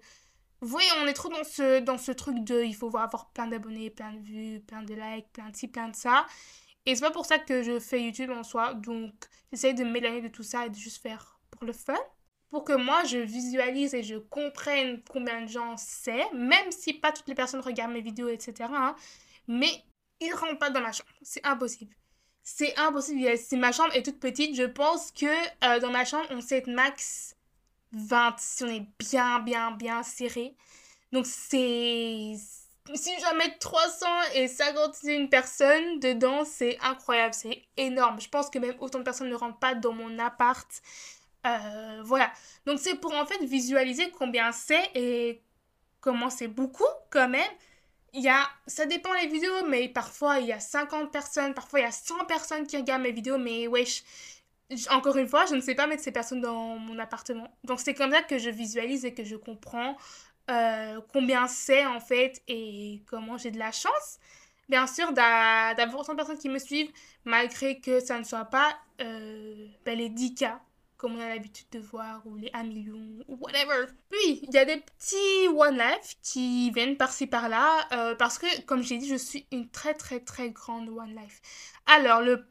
vous 0.62 0.70
voyez, 0.70 0.90
on 1.02 1.08
est 1.08 1.14
trop 1.14 1.30
dans 1.30 1.44
ce, 1.44 1.80
dans 1.80 1.98
ce 1.98 2.12
truc 2.12 2.44
de 2.44 2.64
il 2.64 2.76
faut 2.76 2.96
avoir 2.98 3.30
plein 3.32 3.48
d'abonnés, 3.48 3.90
plein 3.90 4.14
de 4.14 4.20
vues, 4.20 4.60
plein 4.62 4.84
de 4.84 4.94
likes, 4.94 5.32
plein 5.34 5.50
de 5.50 5.56
ci, 5.56 5.68
plein 5.68 5.90
de 5.90 5.96
ça. 5.96 6.26
Et 6.86 6.96
c'est 6.96 7.02
pas 7.02 7.12
pour 7.12 7.26
ça 7.26 7.38
que 7.38 7.64
je 7.64 7.80
fais 7.80 8.02
YouTube 8.02 8.32
en 8.32 8.44
soi. 8.44 8.74
Donc, 8.74 9.14
j'essaye 9.52 9.74
de 9.74 9.84
m'éloigner 9.84 10.22
de 10.22 10.30
tout 10.30 10.44
ça 10.44 10.66
et 10.66 10.70
de 10.70 10.76
juste 10.76 11.02
faire 11.02 11.38
pour 11.52 11.66
le 11.66 11.74
fun. 11.74 11.98
Pour 12.50 12.64
que 12.64 12.74
moi, 12.74 13.04
je 13.04 13.18
visualise 13.18 13.94
et 13.94 14.04
je 14.04 14.16
comprenne 14.16 15.02
combien 15.10 15.42
de 15.42 15.48
gens 15.48 15.76
c'est, 15.78 16.32
même 16.34 16.72
si 16.72 16.94
pas 16.94 17.12
toutes 17.12 17.28
les 17.28 17.36
personnes 17.36 17.60
regardent 17.60 17.92
mes 17.92 18.02
vidéos, 18.02 18.30
etc. 18.30 18.70
Hein. 18.74 18.96
mais 19.48 19.70
ils 20.20 20.34
rentrent 20.34 20.58
pas 20.58 20.70
dans 20.70 20.82
ma 20.82 20.92
chambre. 20.92 21.10
C'est 21.22 21.46
impossible. 21.46 21.94
C'est 22.44 22.78
impossible. 22.78 23.38
Si 23.38 23.58
ma 23.58 23.72
chambre 23.72 23.94
est 23.94 24.04
toute 24.04 24.20
petite, 24.20 24.56
je 24.56 24.64
pense 24.64 25.12
que 25.12 25.26
euh, 25.66 25.80
dans 25.80 25.92
ma 25.92 26.06
chambre, 26.06 26.26
on 26.32 26.42
sait 26.42 26.58
être 26.58 26.70
max 26.70 27.36
20 27.92 28.36
si 28.40 28.64
on 28.64 28.68
est 28.68 28.88
bien, 28.98 29.40
bien, 29.40 29.72
bien 29.72 30.02
serré. 30.02 30.56
Donc, 31.12 31.26
c'est 31.26 32.36
si 32.96 33.12
je 33.20 33.36
mets 33.36 33.58
351 33.60 35.28
personnes 35.28 36.00
dedans, 36.00 36.46
c'est 36.46 36.78
incroyable, 36.82 37.34
c'est 37.34 37.64
énorme. 37.76 38.20
Je 38.22 38.30
pense 38.30 38.50
que 38.50 38.60
même 38.60 38.76
autant 38.80 39.00
de 39.00 39.04
personnes 39.04 39.30
ne 39.30 39.36
rentrent 39.36 39.60
pas 39.60 39.76
dans 39.76 39.94
mon 39.94 40.18
appart. 40.20 40.68
Euh, 41.46 42.02
voilà. 42.04 42.32
Donc 42.66 42.80
c'est 42.80 42.96
pour 42.96 43.14
en 43.14 43.26
fait 43.26 43.44
visualiser 43.44 44.10
combien 44.12 44.52
c'est 44.52 44.90
et 44.96 45.42
comment 46.02 46.30
c'est 46.30 46.48
beaucoup 46.48 46.84
quand 47.10 47.30
même. 47.30 47.52
Il 48.14 48.24
y 48.24 48.30
a, 48.30 48.48
ça 48.66 48.86
dépend 48.86 49.14
les 49.14 49.28
vidéos, 49.28 49.66
mais 49.68 49.90
parfois 49.90 50.40
il 50.40 50.48
y 50.48 50.54
a 50.54 50.60
50 50.60 51.12
personnes, 51.12 51.54
parfois 51.54 51.80
il 51.80 51.84
y 51.84 51.86
a 51.86 51.92
100 51.92 52.26
personnes 52.26 52.66
qui 52.66 52.78
regardent 52.78 53.04
mes 53.04 53.12
vidéos, 53.12 53.38
mais 53.38 53.68
wesh, 53.68 54.04
encore 54.90 55.18
une 55.18 55.28
fois, 55.28 55.46
je 55.46 55.56
ne 55.56 55.62
sais 55.62 55.76
pas 55.76 55.88
mettre 55.88 56.04
ces 56.04 56.12
personnes 56.12 56.42
dans 56.42 56.78
mon 56.78 56.98
appartement. 57.00 57.50
Donc 57.64 57.80
c'est 57.80 57.94
comme 57.94 58.12
ça 58.12 58.22
que 58.24 58.38
je 58.38 58.50
visualise 58.50 59.06
et 59.06 59.14
que 59.14 59.24
je 59.24 59.36
comprends 59.36 59.98
euh, 60.50 61.02
combien 61.14 61.48
c'est 61.48 61.86
en 61.86 62.00
fait 62.00 62.42
et 62.48 63.02
comment 63.08 63.38
j'ai 63.38 63.52
de 63.52 63.60
la 63.60 63.72
chance, 63.72 64.20
bien 64.70 64.88
sûr, 64.88 65.12
d'avoir 65.14 66.00
autant 66.00 66.14
de 66.14 66.18
personnes 66.18 66.38
qui 66.38 66.50
me 66.50 66.60
suivent, 66.60 66.92
malgré 67.26 67.80
que 67.80 68.00
ça 68.00 68.18
ne 68.20 68.24
soit 68.24 68.46
pas 68.46 68.78
euh, 69.02 69.68
ben, 69.86 69.98
les 69.98 70.10
10K 70.10 70.58
comme 70.98 71.16
on 71.16 71.20
a 71.20 71.30
l'habitude 71.30 71.68
de 71.72 71.80
voir, 71.80 72.26
ou 72.26 72.36
les 72.36 72.50
1 72.54 72.64
million, 72.64 73.00
ou 73.28 73.38
whatever. 73.38 73.86
Puis, 74.10 74.40
il 74.44 74.54
y 74.54 74.58
a 74.58 74.66
des 74.66 74.78
petits 74.78 75.48
One 75.56 75.78
Life 75.78 76.16
qui 76.22 76.72
viennent 76.72 76.98
par-ci 76.98 77.28
par-là, 77.28 77.88
euh, 77.92 78.16
parce 78.16 78.38
que, 78.40 78.62
comme 78.62 78.82
j'ai 78.84 78.98
dit, 78.98 79.08
je 79.08 79.16
suis 79.16 79.46
une 79.52 79.70
très 79.70 79.94
très 79.94 80.20
très 80.20 80.50
grande 80.50 80.90
One 80.90 81.16
Life. 81.16 81.42
Alors, 81.86 82.22
le 82.22 82.46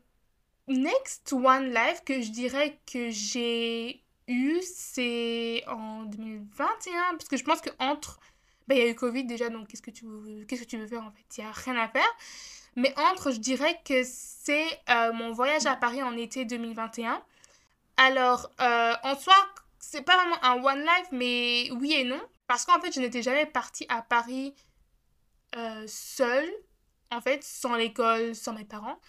next 0.68 1.32
One 1.32 1.72
Life 1.72 2.02
que 2.04 2.20
je 2.20 2.30
dirais 2.30 2.78
que 2.90 3.10
j'ai 3.10 4.04
eu, 4.28 4.60
c'est 4.62 5.64
en 5.68 6.04
2021, 6.04 7.16
parce 7.16 7.28
que 7.28 7.36
je 7.36 7.44
pense 7.44 7.60
qu'entre... 7.60 8.20
Ben, 8.68 8.76
il 8.76 8.84
y 8.84 8.86
a 8.88 8.90
eu 8.90 8.96
Covid 8.96 9.24
déjà, 9.24 9.48
donc 9.48 9.68
qu'est-ce 9.68 9.82
que 9.82 9.92
tu 9.92 10.06
veux, 10.06 10.44
qu'est-ce 10.44 10.62
que 10.62 10.66
tu 10.66 10.76
veux 10.76 10.88
faire 10.88 11.04
en 11.04 11.12
fait? 11.12 11.38
Il 11.38 11.44
n'y 11.44 11.46
a 11.46 11.52
rien 11.52 11.76
à 11.76 11.88
faire. 11.88 12.16
Mais 12.74 12.92
entre, 12.98 13.30
je 13.30 13.38
dirais 13.38 13.80
que 13.84 14.02
c'est 14.04 14.66
euh, 14.90 15.12
mon 15.12 15.32
voyage 15.32 15.66
à 15.66 15.76
Paris 15.76 16.02
en 16.02 16.16
été 16.16 16.44
2021. 16.44 17.22
Alors, 17.96 18.50
euh, 18.60 18.94
en 19.02 19.16
soi, 19.18 19.34
c'est 19.78 20.02
pas 20.02 20.16
vraiment 20.16 20.42
un 20.44 20.62
one 20.62 20.82
life, 20.82 21.08
mais 21.12 21.70
oui 21.72 21.94
et 21.94 22.04
non. 22.04 22.20
Parce 22.46 22.64
qu'en 22.64 22.80
fait, 22.80 22.92
je 22.92 23.00
n'étais 23.00 23.22
jamais 23.22 23.46
partie 23.46 23.86
à 23.88 24.02
Paris 24.02 24.54
euh, 25.56 25.84
seule, 25.86 26.48
en 27.10 27.20
fait, 27.20 27.42
sans 27.42 27.74
l'école, 27.76 28.34
sans 28.34 28.52
mes 28.52 28.64
parents. 28.64 29.00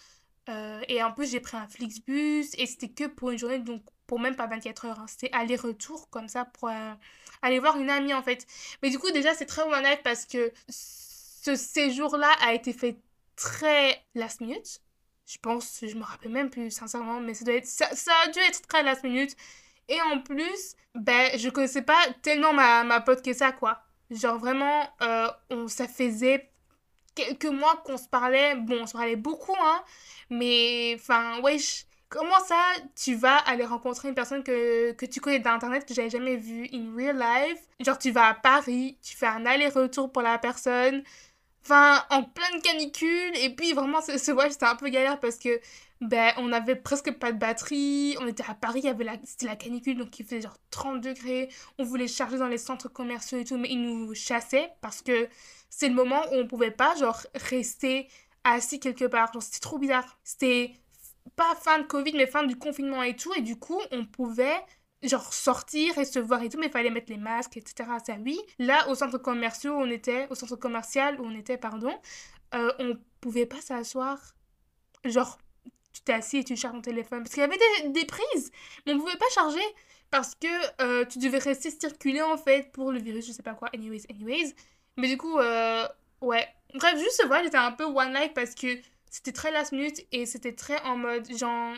et 0.88 1.02
en 1.02 1.12
plus, 1.12 1.30
j'ai 1.30 1.40
pris 1.40 1.56
un 1.56 1.68
Flixbus 1.68 2.46
et 2.56 2.66
c'était 2.66 2.88
que 2.88 3.04
pour 3.06 3.30
une 3.30 3.38
journée, 3.38 3.58
donc 3.58 3.82
pour 4.08 4.18
même 4.18 4.34
pas 4.34 4.48
24 4.48 4.86
heures. 4.86 4.98
Hein. 4.98 5.06
C'était 5.06 5.30
aller-retour 5.32 6.10
comme 6.10 6.26
ça 6.26 6.46
pour 6.46 6.68
euh, 6.70 6.94
aller 7.42 7.60
voir 7.60 7.76
une 7.78 7.90
amie 7.90 8.14
en 8.14 8.22
fait. 8.22 8.44
Mais 8.82 8.90
du 8.90 8.98
coup, 8.98 9.12
déjà, 9.12 9.34
c'est 9.34 9.46
très 9.46 9.62
honnête 9.62 10.00
parce 10.02 10.26
que 10.26 10.50
ce 10.68 11.54
séjour-là 11.54 12.30
a 12.40 12.54
été 12.54 12.72
fait 12.72 12.98
très 13.36 14.02
last 14.16 14.40
minute. 14.40 14.80
Je 15.28 15.36
pense, 15.42 15.80
je 15.82 15.94
me 15.94 16.04
rappelle 16.04 16.32
même 16.32 16.48
plus 16.48 16.70
sincèrement, 16.70 17.20
mais 17.20 17.34
ça, 17.34 17.44
doit 17.44 17.54
être, 17.54 17.66
ça, 17.66 17.86
a 18.24 18.28
dû 18.28 18.38
être 18.38 18.62
très 18.66 18.82
last 18.82 19.04
minute. 19.04 19.36
Et 19.88 20.00
en 20.00 20.20
plus, 20.20 20.74
ben, 20.94 21.30
je 21.38 21.50
connaissais 21.50 21.82
pas 21.82 22.00
tellement 22.22 22.54
ma, 22.54 22.82
ma 22.82 23.02
pote 23.02 23.22
que 23.22 23.34
ça, 23.34 23.52
quoi. 23.52 23.82
Genre 24.10 24.38
vraiment, 24.38 24.88
euh, 25.02 25.28
on, 25.50 25.68
ça 25.68 25.86
faisait 25.86 26.50
quelques 27.14 27.44
mois 27.44 27.76
qu'on 27.84 27.98
se 27.98 28.08
parlait. 28.08 28.54
Bon, 28.56 28.82
on 28.82 28.86
se 28.86 28.94
parlait 28.94 29.16
beaucoup, 29.16 29.56
hein. 29.60 29.84
Mais, 30.30 30.96
enfin, 30.98 31.40
wesh. 31.42 31.84
Comment 32.08 32.40
ça, 32.40 32.56
tu 32.96 33.14
vas 33.14 33.36
aller 33.36 33.66
rencontrer 33.66 34.08
une 34.08 34.14
personne 34.14 34.42
que, 34.42 34.92
que 34.92 35.04
tu 35.04 35.20
connais 35.20 35.40
d'internet 35.40 35.86
que 35.86 35.92
j'avais 35.92 36.08
jamais 36.08 36.36
vue 36.36 36.66
in 36.72 36.94
real 36.96 37.18
life? 37.18 37.60
Genre, 37.80 37.98
tu 37.98 38.12
vas 38.12 38.28
à 38.28 38.34
Paris, 38.34 38.96
tu 39.02 39.14
fais 39.14 39.26
un 39.26 39.44
aller-retour 39.44 40.10
pour 40.10 40.22
la 40.22 40.38
personne. 40.38 41.02
Enfin, 41.68 42.02
en 42.08 42.22
pleine 42.22 42.62
canicule. 42.62 43.36
Et 43.36 43.54
puis, 43.54 43.74
vraiment, 43.74 44.00
ce 44.00 44.30
voyage, 44.32 44.52
c'était 44.52 44.64
un 44.64 44.74
peu 44.74 44.88
galère 44.88 45.20
parce 45.20 45.36
que 45.36 45.60
ben, 46.00 46.32
on 46.38 46.50
avait 46.50 46.76
presque 46.76 47.12
pas 47.12 47.30
de 47.30 47.38
batterie. 47.38 48.16
On 48.20 48.26
était 48.26 48.44
à 48.48 48.54
Paris, 48.54 48.80
il 48.82 48.86
y 48.86 48.88
avait 48.88 49.04
la, 49.04 49.16
c'était 49.24 49.44
la 49.44 49.56
canicule, 49.56 49.98
donc 49.98 50.18
il 50.18 50.24
faisait 50.24 50.40
genre 50.40 50.56
30 50.70 51.02
degrés. 51.02 51.50
On 51.78 51.84
voulait 51.84 52.08
charger 52.08 52.38
dans 52.38 52.48
les 52.48 52.56
centres 52.56 52.88
commerciaux 52.88 53.38
et 53.38 53.44
tout, 53.44 53.58
mais 53.58 53.68
ils 53.68 53.82
nous 53.82 54.14
chassaient 54.14 54.70
parce 54.80 55.02
que 55.02 55.28
c'est 55.68 55.90
le 55.90 55.94
moment 55.94 56.22
où 56.32 56.36
on 56.36 56.46
pouvait 56.46 56.70
pas, 56.70 56.94
genre, 56.96 57.20
rester 57.34 58.08
assis 58.44 58.80
quelque 58.80 59.04
part. 59.04 59.30
Genre, 59.34 59.42
c'était 59.42 59.60
trop 59.60 59.78
bizarre. 59.78 60.18
C'était 60.24 60.72
pas 61.36 61.54
fin 61.54 61.80
de 61.80 61.84
Covid, 61.84 62.12
mais 62.14 62.26
fin 62.26 62.44
du 62.44 62.56
confinement 62.56 63.02
et 63.02 63.14
tout. 63.14 63.34
Et 63.34 63.42
du 63.42 63.58
coup, 63.58 63.80
on 63.90 64.06
pouvait 64.06 64.56
genre 65.02 65.32
sortir 65.32 65.96
et 65.98 66.04
se 66.04 66.18
voir 66.18 66.42
et 66.42 66.48
tout, 66.48 66.58
mais 66.58 66.66
il 66.66 66.72
fallait 66.72 66.90
mettre 66.90 67.10
les 67.10 67.18
masques, 67.18 67.56
etc. 67.56 67.88
Ça 68.04 68.14
oui. 68.20 68.40
Là, 68.58 68.88
au 68.88 68.94
centre 68.94 69.18
commercial 69.18 69.72
où 69.72 69.76
on 69.76 69.90
était, 69.90 70.26
au 70.30 70.34
centre 70.34 70.56
commercial 70.56 71.20
où 71.20 71.24
on 71.24 71.34
était, 71.36 71.56
pardon, 71.56 71.94
euh, 72.54 72.72
on 72.78 72.98
pouvait 73.20 73.46
pas 73.46 73.60
s'asseoir. 73.60 74.34
Genre, 75.04 75.38
tu 75.92 76.02
t'es 76.02 76.12
assis 76.12 76.38
et 76.38 76.44
tu 76.44 76.56
charges 76.56 76.74
ton 76.74 76.82
téléphone. 76.82 77.22
Parce 77.22 77.34
qu'il 77.34 77.40
y 77.40 77.44
avait 77.44 77.58
des, 77.88 78.04
prises, 78.04 78.50
mais 78.86 78.94
on 78.94 78.98
pouvait 78.98 79.16
pas 79.16 79.28
charger 79.34 79.64
parce 80.10 80.34
que 80.34 80.82
euh, 80.82 81.04
tu 81.04 81.18
devais 81.18 81.38
rester 81.38 81.70
circuler 81.70 82.22
en 82.22 82.38
fait 82.38 82.72
pour 82.72 82.92
le 82.92 82.98
virus, 82.98 83.26
je 83.26 83.32
sais 83.32 83.42
pas 83.42 83.54
quoi. 83.54 83.68
Anyways, 83.74 84.04
anyways. 84.10 84.54
Mais 84.96 85.08
du 85.08 85.16
coup, 85.16 85.38
euh, 85.38 85.86
ouais. 86.20 86.46
Bref, 86.74 86.98
juste 86.98 87.24
voir, 87.26 87.42
j'étais 87.42 87.56
un 87.56 87.72
peu 87.72 87.84
one 87.84 88.12
life 88.12 88.32
parce 88.34 88.54
que 88.54 88.66
c'était 89.10 89.32
très 89.32 89.50
last 89.50 89.72
minute 89.72 90.06
et 90.12 90.26
c'était 90.26 90.54
très 90.54 90.80
en 90.82 90.96
mode 90.96 91.26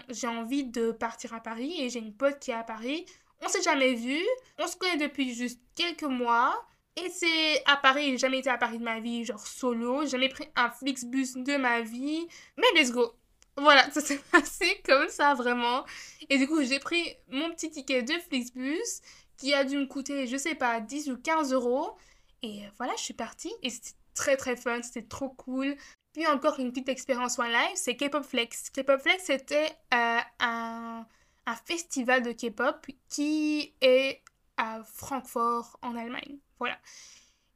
j'ai 0.09 0.27
envie 0.27 0.65
de 0.65 0.93
partir 0.93 1.35
à 1.35 1.41
Paris 1.41 1.75
et 1.79 1.89
j'ai 1.89 1.99
une 1.99 2.15
pote 2.15 2.39
qui 2.39 2.51
est 2.51 2.55
à 2.55 2.65
Paris. 2.65 3.07
On 3.43 3.49
s'est 3.49 3.63
jamais 3.63 3.95
vu, 3.95 4.19
on 4.59 4.67
se 4.67 4.77
connaît 4.77 5.09
depuis 5.09 5.35
juste 5.35 5.61
quelques 5.75 6.03
mois. 6.03 6.55
Et 6.97 7.09
c'est 7.09 7.63
à 7.67 7.77
Paris, 7.77 8.11
j'ai 8.11 8.19
jamais 8.19 8.41
été 8.41 8.51
à 8.51 8.59
Paris 8.59 8.79
de 8.79 8.85
ma 8.85 9.01
vie, 9.01 9.25
genre 9.25 9.47
solo, 9.47 10.03
j'ai 10.03 10.11
jamais 10.11 10.29
pris 10.29 10.49
un 10.57 10.71
Flixbus 10.71 11.35
de 11.37 11.57
ma 11.57 11.81
vie. 11.81 12.27
Mais 12.57 12.67
let's 12.75 12.91
go, 12.91 13.15
voilà, 13.57 13.91
ça 13.91 14.01
s'est 14.01 14.21
passé 14.33 14.81
comme 14.85 15.09
ça 15.09 15.35
vraiment. 15.35 15.85
Et 16.29 16.39
du 16.39 16.47
coup, 16.47 16.63
j'ai 16.63 16.79
pris 16.79 17.17
mon 17.29 17.51
petit 17.51 17.71
ticket 17.71 18.03
de 18.03 18.13
Flixbus 18.29 19.01
qui 19.37 19.55
a 19.55 19.65
dû 19.65 19.77
me 19.79 19.87
coûter, 19.87 20.27
je 20.27 20.37
sais 20.37 20.55
pas, 20.55 20.81
10 20.81 21.11
ou 21.11 21.17
15 21.17 21.53
euros. 21.53 21.97
Et 22.43 22.63
voilà, 22.77 22.95
je 22.97 23.03
suis 23.03 23.15
partie 23.15 23.53
et 23.63 23.71
c'était 23.71 23.93
très 24.15 24.37
très 24.37 24.57
fun, 24.57 24.83
c'était 24.83 25.07
trop 25.07 25.31
cool. 25.31 25.77
Puis 26.13 26.27
encore 26.27 26.59
une 26.59 26.71
petite 26.71 26.89
expérience 26.89 27.39
One 27.39 27.51
Live, 27.51 27.77
c'est 27.77 27.97
K-Pop 27.97 28.25
Flex. 28.25 28.71
K-Pop 28.71 29.01
Flex, 29.01 29.25
c'était 29.25 29.71
euh, 29.95 30.19
un, 30.41 31.07
un, 31.47 31.55
festival 31.67 32.23
de 32.23 32.33
K-Pop 32.33 32.87
qui 33.09 33.75
est 33.81 34.23
à 34.57 34.83
Francfort 34.83 35.79
en 35.83 35.97
Allemagne. 35.97 36.39
Voilà. 36.59 36.77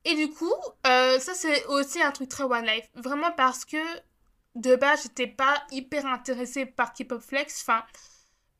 Et 0.04 0.14
du 0.14 0.30
coup, 0.30 0.52
euh, 0.86 1.18
ça 1.18 1.34
c'est 1.34 1.64
aussi 1.66 2.00
un 2.02 2.12
truc 2.12 2.28
très 2.28 2.44
One 2.44 2.64
Life. 2.64 2.88
Vraiment 2.94 3.32
parce 3.32 3.64
que 3.64 3.78
de 4.54 4.76
base, 4.76 5.02
j'étais 5.02 5.26
pas 5.26 5.62
hyper 5.72 6.06
intéressée 6.06 6.66
par 6.66 6.92
K-Pop 6.92 7.20
Flex. 7.20 7.62
Enfin, 7.62 7.82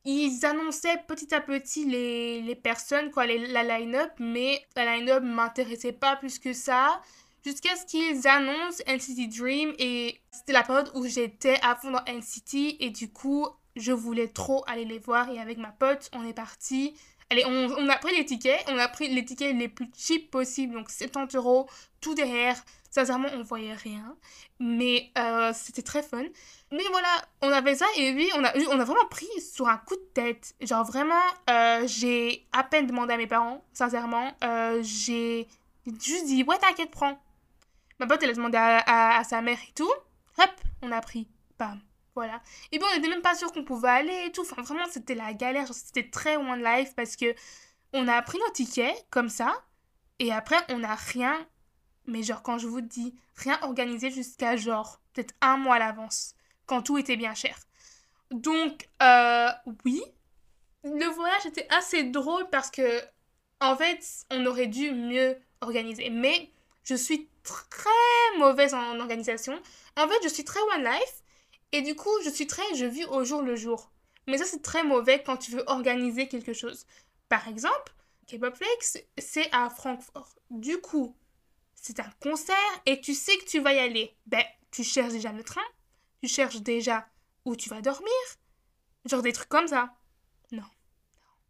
ils 0.03 0.45
annonçaient 0.45 1.01
petit 1.07 1.33
à 1.33 1.41
petit 1.41 1.85
les, 1.85 2.41
les 2.41 2.55
personnes, 2.55 3.11
quoi, 3.11 3.25
les, 3.25 3.47
la 3.47 3.63
line-up, 3.63 4.11
mais 4.19 4.65
la 4.75 4.97
line-up 4.97 5.23
m'intéressait 5.23 5.93
pas 5.93 6.15
plus 6.17 6.37
que 6.37 6.53
ça. 6.53 7.01
Jusqu'à 7.45 7.75
ce 7.75 7.85
qu'ils 7.85 8.27
annoncent 8.27 8.81
NCT 8.87 9.27
Dream 9.27 9.71
et 9.77 10.19
c'était 10.31 10.51
la 10.51 10.63
période 10.63 10.89
où 10.95 11.05
j'étais 11.05 11.59
à 11.61 11.75
fond 11.75 11.91
dans 11.91 12.01
NCT 12.07 12.77
et 12.79 12.89
du 12.89 13.11
coup, 13.11 13.47
je 13.75 13.91
voulais 13.91 14.29
trop 14.29 14.63
aller 14.65 14.83
les 14.83 14.97
voir 14.97 15.29
et 15.29 15.39
avec 15.39 15.59
ma 15.59 15.67
pote, 15.67 16.09
on 16.13 16.27
est 16.27 16.33
parti. 16.33 16.95
Allez, 17.29 17.45
on, 17.45 17.87
a 17.87 17.97
pris 17.97 18.17
les 18.17 18.25
tickets, 18.25 18.65
on 18.67 18.79
a 18.79 18.87
pris 18.87 19.09
les 19.09 19.23
tickets 19.23 19.55
les 19.55 19.67
plus 19.67 19.91
cheap 19.95 20.31
possibles, 20.31 20.73
donc 20.73 20.89
70 20.89 21.35
euros, 21.35 21.69
tout 22.01 22.15
derrière. 22.15 22.55
Sincèrement, 22.89 23.27
on 23.33 23.43
voyait 23.43 23.75
rien. 23.75 24.15
Mais 24.59 25.11
euh, 25.15 25.51
c'était 25.53 25.83
très 25.83 26.01
fun. 26.01 26.23
Mais 26.71 26.83
voilà, 26.89 27.09
on 27.43 27.51
avait 27.51 27.75
ça 27.75 27.85
et 27.95 28.11
oui, 28.13 28.27
on 28.35 28.43
a, 28.43 28.57
on 28.71 28.79
a 28.79 28.83
vraiment 28.85 29.05
pris 29.11 29.27
sur 29.39 29.67
un 29.67 29.77
coup 29.77 29.95
de 29.95 30.09
tête. 30.15 30.55
Genre 30.61 30.83
vraiment, 30.83 31.13
euh, 31.51 31.83
j'ai 31.85 32.47
à 32.53 32.63
peine 32.63 32.87
demandé 32.87 33.13
à 33.13 33.17
mes 33.17 33.27
parents, 33.27 33.63
sincèrement. 33.71 34.31
Euh, 34.43 34.79
j'ai 34.81 35.47
juste 36.01 36.25
dit, 36.25 36.41
ouais, 36.41 36.57
t'inquiète, 36.57 36.89
prends. 36.89 37.19
Ma 37.99 38.07
pote, 38.07 38.21
elle 38.23 38.31
a 38.31 38.33
demandé 38.33 38.57
à, 38.57 39.17
à, 39.17 39.23
sa 39.23 39.41
mère 39.41 39.57
et 39.67 39.73
tout. 39.73 39.91
Hop, 40.37 40.51
on 40.81 40.91
a 40.91 41.01
pris. 41.01 41.27
Bam. 41.57 41.79
Voilà. 42.13 42.41
Et 42.71 42.79
puis 42.79 42.87
on 42.89 42.95
n'était 42.95 43.09
même 43.09 43.21
pas 43.21 43.35
sûr 43.35 43.51
qu'on 43.51 43.63
pouvait 43.63 43.89
aller 43.89 44.25
et 44.27 44.31
tout. 44.31 44.41
Enfin, 44.41 44.61
vraiment, 44.61 44.85
c'était 44.89 45.15
la 45.15 45.33
galère. 45.33 45.73
C'était 45.73 46.09
très 46.09 46.37
one 46.37 46.63
life 46.63 46.95
parce 46.95 47.15
que 47.15 47.33
on 47.93 48.07
a 48.07 48.21
pris 48.21 48.37
nos 48.39 48.51
tickets 48.51 49.05
comme 49.09 49.29
ça. 49.29 49.53
Et 50.19 50.31
après, 50.31 50.57
on 50.69 50.79
n'a 50.79 50.95
rien 50.95 51.45
mais 52.07 52.23
genre, 52.23 52.43
quand 52.43 52.57
je 52.57 52.67
vous 52.67 52.81
dis 52.81 53.15
rien 53.35 53.59
organisé 53.61 54.11
jusqu'à 54.11 54.55
genre 54.55 54.99
peut-être 55.13 55.33
un 55.41 55.57
mois 55.57 55.75
à 55.75 55.79
l'avance, 55.79 56.35
quand 56.65 56.81
tout 56.81 56.97
était 56.97 57.17
bien 57.17 57.33
cher. 57.33 57.57
Donc, 58.31 58.89
euh, 59.01 59.49
oui, 59.85 60.01
le 60.83 61.05
voyage 61.05 61.45
était 61.45 61.67
assez 61.69 62.03
drôle 62.03 62.47
parce 62.49 62.69
que, 62.69 63.01
en 63.61 63.75
fait, 63.75 64.25
on 64.31 64.45
aurait 64.45 64.67
dû 64.67 64.91
mieux 64.91 65.37
organiser. 65.61 66.09
Mais 66.09 66.51
je 66.83 66.95
suis 66.95 67.29
très 67.45 68.37
mauvaise 68.37 68.73
en 68.73 68.99
organisation. 68.99 69.59
En 69.97 70.07
fait, 70.07 70.19
je 70.23 70.29
suis 70.29 70.43
très 70.43 70.59
one 70.75 70.83
life. 70.83 71.23
Et 71.71 71.81
du 71.81 71.95
coup, 71.95 72.11
je 72.23 72.29
suis 72.29 72.47
très 72.47 72.63
je 72.75 72.85
vis 72.85 73.05
au 73.05 73.23
jour 73.23 73.41
le 73.41 73.55
jour. 73.55 73.91
Mais 74.27 74.37
ça, 74.37 74.45
c'est 74.45 74.61
très 74.61 74.83
mauvais 74.83 75.21
quand 75.23 75.37
tu 75.37 75.51
veux 75.51 75.63
organiser 75.67 76.27
quelque 76.27 76.53
chose. 76.53 76.85
Par 77.29 77.47
exemple, 77.47 77.93
K-Pop 78.27 78.55
Flex, 78.55 78.97
c'est 79.17 79.49
à 79.53 79.69
Francfort. 79.69 80.35
Du 80.49 80.79
coup, 80.79 81.15
c'est 81.75 81.99
un 81.99 82.09
concert 82.21 82.55
et 82.85 82.99
tu 83.01 83.13
sais 83.13 83.37
que 83.37 83.45
tu 83.45 83.59
vas 83.59 83.73
y 83.73 83.79
aller. 83.79 84.15
Ben, 84.25 84.43
tu 84.71 84.83
cherches 84.83 85.13
déjà 85.13 85.31
le 85.31 85.43
train, 85.43 85.61
tu 86.21 86.29
cherches 86.29 86.61
déjà 86.61 87.07
où 87.45 87.55
tu 87.55 87.69
vas 87.69 87.81
dormir. 87.81 88.11
Genre 89.05 89.21
des 89.21 89.33
trucs 89.33 89.49
comme 89.49 89.67
ça. 89.67 89.93
Non. 90.51 90.63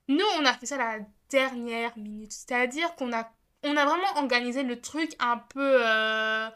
Nous, 0.07 0.25
on 0.37 0.45
a 0.45 0.53
fait 0.53 0.65
ça 0.65 0.77
la 0.77 0.99
dernière 1.29 1.97
minute. 1.97 2.33
C'est-à-dire 2.33 2.95
qu'on 2.95 3.13
a, 3.13 3.31
on 3.67 3.77
a 3.77 3.85
vraiment 3.85 4.17
organisé 4.17 4.63
le 4.63 4.79
truc 4.79 5.15
un 5.19 5.37
peu... 5.37 5.85
Euh... 5.85 6.49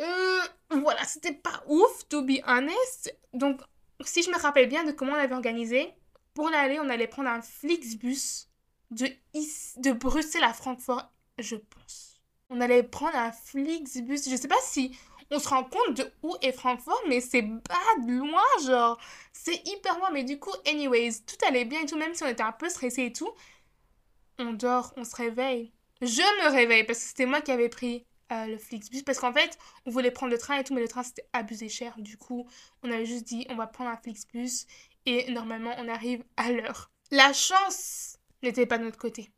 Euh, 0.00 0.40
voilà, 0.70 1.04
c'était 1.04 1.34
pas 1.34 1.62
ouf, 1.66 2.08
to 2.08 2.22
be 2.22 2.40
honest. 2.46 3.14
Donc, 3.34 3.60
si 4.00 4.22
je 4.22 4.30
me 4.30 4.38
rappelle 4.38 4.68
bien 4.68 4.84
de 4.84 4.92
comment 4.92 5.12
on 5.12 5.16
avait 5.16 5.34
organisé, 5.34 5.92
pour 6.34 6.48
l'aller, 6.48 6.80
on 6.80 6.88
allait 6.88 7.06
prendre 7.06 7.28
un 7.28 7.42
Flixbus 7.42 8.48
de, 8.90 9.08
de 9.76 9.92
Bruxelles 9.92 10.44
à 10.44 10.54
Francfort, 10.54 11.12
je 11.38 11.56
pense 11.56 12.12
on 12.52 12.60
allait 12.60 12.82
prendre 12.82 13.16
un 13.16 13.32
Flixbus. 13.32 14.28
Je 14.28 14.36
sais 14.36 14.48
pas 14.48 14.60
si 14.62 14.96
on 15.30 15.38
se 15.38 15.48
rend 15.48 15.64
compte 15.64 15.94
de 15.96 16.12
où 16.22 16.36
est 16.42 16.52
Francfort, 16.52 17.02
mais 17.08 17.20
c'est 17.20 17.42
pas 17.42 18.04
de 18.04 18.12
loin, 18.12 18.42
genre. 18.66 18.98
C'est 19.32 19.66
hyper 19.66 19.98
loin, 19.98 20.10
mais 20.12 20.24
du 20.24 20.38
coup, 20.38 20.52
anyways, 20.66 21.22
tout 21.26 21.36
allait 21.48 21.64
bien 21.64 21.80
et 21.80 21.86
tout, 21.86 21.96
même 21.96 22.14
si 22.14 22.22
on 22.22 22.28
était 22.28 22.42
un 22.42 22.52
peu 22.52 22.68
stressé 22.68 23.06
et 23.06 23.12
tout. 23.12 23.30
On 24.38 24.52
dort, 24.52 24.92
on 24.96 25.04
se 25.04 25.14
réveille. 25.16 25.72
Je 26.00 26.44
me 26.44 26.50
réveille 26.50 26.84
parce 26.84 26.98
que 26.98 27.04
c'était 27.04 27.26
moi 27.26 27.40
qui 27.40 27.52
avais 27.52 27.68
pris 27.68 28.04
euh, 28.32 28.46
le 28.46 28.58
Flixbus 28.58 29.02
parce 29.02 29.18
qu'en 29.18 29.32
fait, 29.32 29.58
on 29.86 29.90
voulait 29.90 30.10
prendre 30.10 30.32
le 30.32 30.38
train 30.38 30.58
et 30.58 30.64
tout, 30.64 30.74
mais 30.74 30.80
le 30.80 30.88
train 30.88 31.02
c'était 31.02 31.26
abusé 31.32 31.68
cher. 31.68 31.94
Du 31.98 32.16
coup, 32.16 32.48
on 32.82 32.90
avait 32.90 33.06
juste 33.06 33.24
dit 33.24 33.46
on 33.50 33.56
va 33.56 33.66
prendre 33.66 33.90
un 33.90 33.96
Flixbus 33.96 34.66
et 35.06 35.30
normalement 35.30 35.74
on 35.78 35.88
arrive 35.88 36.24
à 36.36 36.50
l'heure. 36.50 36.90
La 37.10 37.32
chance 37.32 38.18
n'était 38.42 38.66
pas 38.66 38.78
de 38.78 38.84
notre 38.84 38.98
côté 38.98 39.30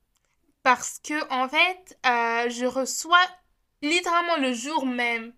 parce 0.65 0.99
que 0.99 1.31
en 1.31 1.49
fait, 1.49 1.99
euh, 2.07 2.49
je 2.51 2.67
reçois 2.67 3.25
littéralement 3.83 4.39
le 4.39 4.53
jour 4.53 4.87
même. 4.87 5.33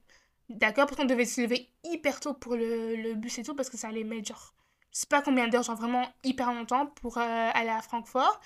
D'accord 0.49 0.87
Parce 0.87 0.97
qu'on 0.97 1.05
devait 1.05 1.25
se 1.25 1.41
lever 1.41 1.69
hyper 1.85 2.21
tôt 2.21 2.33
pour 2.33 2.55
le, 2.55 2.95
le, 2.95 3.15
bus 3.15 3.39
et 3.39 3.43
tout, 3.43 3.57
parce 3.57 3.69
que 3.69 3.77
ça 3.77 3.89
allait 3.89 4.05
mettre 4.05 4.29
genre, 4.29 4.55
je 4.93 5.01
sais 5.01 5.07
pas 5.09 5.21
combien 5.21 5.49
d'heures, 5.49 5.65
genre 5.65 5.77
vraiment 5.77 6.07
hyper 6.23 6.53
longtemps 6.55 6.87
pour 6.87 7.19
euh, 7.19 7.51
aller 7.53 7.71
à 7.71 7.83
Francfort. 7.83 8.41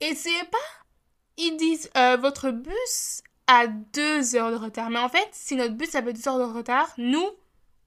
C'est 0.00 0.50
pas, 0.50 0.58
ils 1.36 1.56
disent, 1.56 1.90
euh, 1.96 2.16
votre 2.16 2.50
bus 2.50 3.22
a 3.46 3.66
deux 3.66 4.36
heures 4.36 4.50
de 4.50 4.56
retard. 4.56 4.90
Mais 4.90 4.98
en 4.98 5.08
fait, 5.08 5.28
si 5.32 5.56
notre 5.56 5.74
bus 5.74 5.94
avait 5.94 6.12
deux 6.12 6.28
heures 6.28 6.38
de 6.38 6.52
retard, 6.52 6.92
nous, 6.98 7.30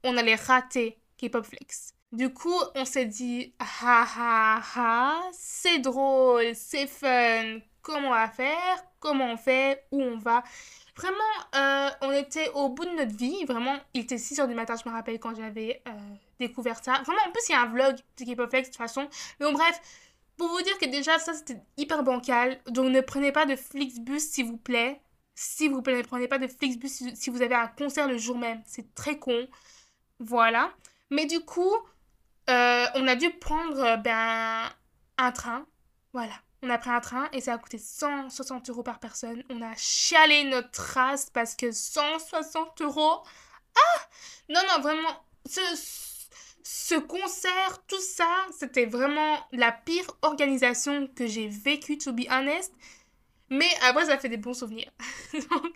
on 0.04 0.16
allait 0.16 0.34
rater 0.34 0.98
K-Pop 1.18 1.44
Flex. 1.44 1.94
Du 2.12 2.32
coup, 2.32 2.58
on 2.74 2.84
s'est 2.84 3.04
dit, 3.04 3.54
ha 3.58 4.06
ha 4.16 4.62
ha, 4.74 5.20
c'est 5.32 5.78
drôle, 5.78 6.54
c'est 6.54 6.86
fun, 6.86 7.58
comment 7.82 8.08
on 8.08 8.12
va 8.12 8.28
faire, 8.28 8.82
comment 8.98 9.32
on 9.32 9.36
fait, 9.36 9.84
où 9.90 10.02
on 10.02 10.16
va? 10.16 10.42
Vraiment, 10.96 11.18
euh, 11.54 11.90
on 12.00 12.12
était 12.12 12.48
au 12.54 12.70
bout 12.70 12.86
de 12.86 12.90
notre 12.92 13.14
vie. 13.14 13.44
Vraiment, 13.44 13.76
il 13.94 14.00
était 14.00 14.18
6 14.18 14.40
h 14.40 14.48
du 14.48 14.54
matin, 14.54 14.74
je 14.82 14.88
me 14.88 14.94
rappelle, 14.94 15.20
quand 15.20 15.34
j'avais 15.36 15.82
euh, 15.86 15.90
découvert 16.40 16.82
ça. 16.82 17.02
Vraiment, 17.04 17.20
en 17.28 17.30
plus, 17.30 17.48
il 17.50 17.52
y 17.52 17.54
a 17.54 17.60
un 17.60 17.66
vlog 17.66 17.96
de 18.18 18.24
K-Pop 18.24 18.48
Flex, 18.50 18.68
de 18.68 18.72
toute 18.72 18.78
façon. 18.78 19.06
Mais 19.38 19.46
bon, 19.46 19.52
bref, 19.52 19.80
pour 20.38 20.48
vous 20.48 20.62
dire 20.62 20.78
que 20.78 20.86
déjà, 20.86 21.18
ça, 21.18 21.34
c'était 21.34 21.60
hyper 21.76 22.02
bancal. 22.02 22.58
Donc, 22.68 22.90
ne 22.90 23.00
prenez 23.00 23.32
pas 23.32 23.44
de 23.44 23.56
Flixbus, 23.56 24.20
s'il 24.20 24.46
vous 24.46 24.56
plaît. 24.56 25.00
S'il 25.34 25.70
vous 25.70 25.82
ne 25.82 26.02
prenez 26.02 26.28
pas 26.28 26.38
de 26.38 26.48
Flixbus 26.48 26.88
si, 26.88 27.16
si 27.16 27.30
vous 27.30 27.42
avez 27.42 27.54
un 27.54 27.68
concert 27.68 28.08
le 28.08 28.18
jour 28.18 28.36
même. 28.38 28.62
C'est 28.66 28.94
très 28.94 29.18
con. 29.18 29.48
Voilà. 30.18 30.72
Mais 31.10 31.26
du 31.26 31.40
coup, 31.40 31.74
euh, 32.50 32.86
on 32.94 33.06
a 33.06 33.14
dû 33.14 33.30
prendre 33.30 33.78
euh, 33.78 33.96
ben, 33.96 34.68
un 35.18 35.32
train. 35.32 35.66
Voilà. 36.12 36.34
On 36.62 36.70
a 36.70 36.78
pris 36.78 36.90
un 36.90 37.00
train 37.00 37.28
et 37.32 37.40
ça 37.40 37.54
a 37.54 37.58
coûté 37.58 37.78
160 37.78 38.68
euros 38.70 38.82
par 38.82 38.98
personne. 38.98 39.44
On 39.48 39.62
a 39.62 39.74
chialé 39.76 40.44
notre 40.44 40.80
race 40.94 41.30
parce 41.30 41.54
que 41.54 41.70
160 41.70 42.80
euros. 42.82 43.22
Ah 43.76 44.00
Non, 44.48 44.60
non, 44.68 44.82
vraiment. 44.82 45.24
Ce, 45.46 45.60
ce 46.62 46.94
concert, 46.96 47.84
tout 47.86 48.00
ça, 48.00 48.28
c'était 48.56 48.86
vraiment 48.86 49.38
la 49.52 49.72
pire 49.72 50.06
organisation 50.22 51.08
que 51.08 51.26
j'ai 51.26 51.48
vécue, 51.48 51.98
to 51.98 52.12
be 52.12 52.26
honest. 52.30 52.72
Mais 53.50 53.68
après, 53.88 54.06
ça 54.06 54.18
fait 54.18 54.28
des 54.28 54.36
bons 54.36 54.54
souvenirs. 54.54 54.90
donc, 55.32 55.72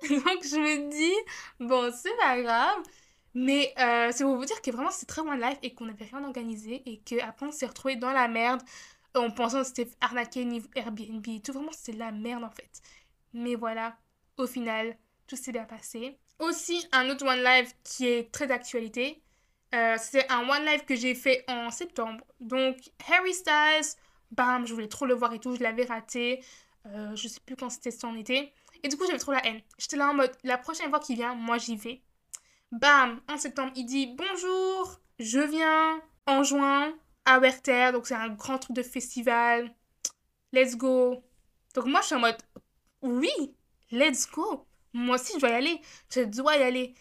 je 0.00 0.56
me 0.56 0.90
dis, 0.90 1.14
bon, 1.58 1.92
c'est 1.96 2.16
pas 2.18 2.40
grave. 2.40 2.82
Mais 3.34 3.74
euh, 3.78 4.10
c'est 4.12 4.24
pour 4.24 4.36
vous 4.36 4.44
dire 4.44 4.62
que 4.62 4.70
vraiment 4.70 4.92
c'est 4.92 5.06
très 5.06 5.20
One 5.20 5.40
Life 5.40 5.58
et 5.62 5.74
qu'on 5.74 5.86
n'avait 5.86 6.04
rien 6.04 6.22
organisé 6.24 6.82
et 6.86 6.98
qu'après 6.98 7.46
on 7.46 7.50
s'est 7.52 7.66
retrouvé 7.66 7.96
dans 7.96 8.12
la 8.12 8.28
merde 8.28 8.62
en 9.16 9.28
pensant 9.30 9.62
que 9.62 9.66
c'était 9.66 9.90
arnaqué 10.00 10.44
niveau 10.44 10.68
Airbnb 10.76 11.26
et 11.26 11.40
tout. 11.40 11.52
Vraiment 11.52 11.72
c'était 11.72 11.98
la 11.98 12.12
merde 12.12 12.44
en 12.44 12.50
fait. 12.50 12.80
Mais 13.32 13.56
voilà, 13.56 13.96
au 14.36 14.46
final, 14.46 14.96
tout 15.26 15.34
s'est 15.34 15.50
bien 15.50 15.64
passé. 15.64 16.16
Aussi, 16.38 16.86
un 16.92 17.10
autre 17.10 17.26
One 17.26 17.42
Life 17.42 17.74
qui 17.82 18.06
est 18.06 18.30
très 18.30 18.46
d'actualité. 18.46 19.20
Euh, 19.74 19.96
c'est 19.98 20.30
un 20.30 20.48
One 20.48 20.64
Life 20.64 20.86
que 20.86 20.94
j'ai 20.94 21.14
fait 21.14 21.44
en 21.48 21.70
septembre. 21.70 22.24
Donc, 22.40 22.76
Harry 23.08 23.34
Styles, 23.34 23.96
bam, 24.30 24.66
je 24.66 24.72
voulais 24.72 24.88
trop 24.88 25.04
le 25.04 25.14
voir 25.14 25.32
et 25.32 25.40
tout, 25.40 25.56
je 25.56 25.62
l'avais 25.62 25.84
raté. 25.84 26.44
Euh, 26.86 27.16
je 27.16 27.26
sais 27.28 27.40
plus 27.44 27.56
quand 27.56 27.70
c'était, 27.70 28.04
en 28.04 28.14
été. 28.14 28.52
Et 28.82 28.88
du 28.88 28.96
coup, 28.96 29.04
j'avais 29.06 29.18
trop 29.18 29.32
la 29.32 29.44
haine. 29.46 29.60
J'étais 29.78 29.96
là 29.96 30.10
en 30.10 30.14
mode, 30.14 30.32
la 30.44 30.58
prochaine 30.58 30.90
fois 30.90 31.00
qu'il 31.00 31.16
vient, 31.16 31.34
moi 31.34 31.58
j'y 31.58 31.76
vais. 31.76 32.02
Bam, 32.70 33.20
en 33.28 33.36
septembre, 33.36 33.72
il 33.76 33.86
dit 33.86 34.06
bonjour, 34.06 35.00
je 35.18 35.40
viens 35.40 36.00
en 36.26 36.42
juin 36.42 36.92
à 37.24 37.38
Werther, 37.38 37.92
donc 37.92 38.06
c'est 38.06 38.14
un 38.14 38.28
grand 38.28 38.58
truc 38.58 38.76
de 38.76 38.82
festival. 38.82 39.74
Let's 40.52 40.76
go. 40.76 41.22
Donc 41.74 41.86
moi, 41.86 42.00
je 42.02 42.06
suis 42.06 42.14
en 42.14 42.20
mode 42.20 42.36
oui, 43.02 43.30
let's 43.90 44.30
go. 44.30 44.66
Moi 44.92 45.16
aussi, 45.16 45.32
je 45.34 45.40
dois 45.40 45.50
y 45.50 45.54
aller. 45.54 45.80
Je 46.10 46.20
dois 46.20 46.56
y 46.56 46.62
aller. 46.62 46.94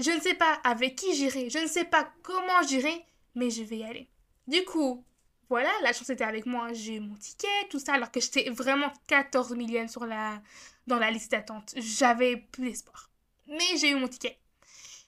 Je 0.00 0.10
ne 0.10 0.20
sais 0.20 0.34
pas 0.34 0.54
avec 0.64 0.96
qui 0.96 1.14
j'irai, 1.14 1.50
je 1.50 1.58
ne 1.58 1.66
sais 1.66 1.84
pas 1.84 2.10
comment 2.22 2.62
j'irai, 2.66 3.04
mais 3.34 3.50
je 3.50 3.62
vais 3.62 3.78
y 3.78 3.84
aller. 3.84 4.08
Du 4.46 4.64
coup, 4.64 5.04
voilà, 5.50 5.70
la 5.82 5.92
chance 5.92 6.08
était 6.08 6.24
avec 6.24 6.46
moi. 6.46 6.72
J'ai 6.72 6.94
eu 6.94 7.00
mon 7.00 7.16
ticket, 7.16 7.48
tout 7.68 7.78
ça, 7.78 7.94
alors 7.94 8.10
que 8.10 8.20
j'étais 8.20 8.48
vraiment 8.50 8.90
14 9.08 9.52
millième 9.56 9.88
sur 9.88 10.06
la, 10.06 10.40
dans 10.86 10.98
la 10.98 11.10
liste 11.10 11.32
d'attente. 11.32 11.74
J'avais 11.76 12.36
plus 12.36 12.70
d'espoir. 12.70 13.10
Mais 13.46 13.76
j'ai 13.76 13.90
eu 13.90 13.96
mon 13.96 14.08
ticket. 14.08 14.38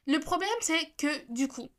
Le 0.07 0.19
problème, 0.19 0.51
c'est 0.61 0.93
que 0.99 1.33
du 1.33 1.49
coup, 1.49 1.71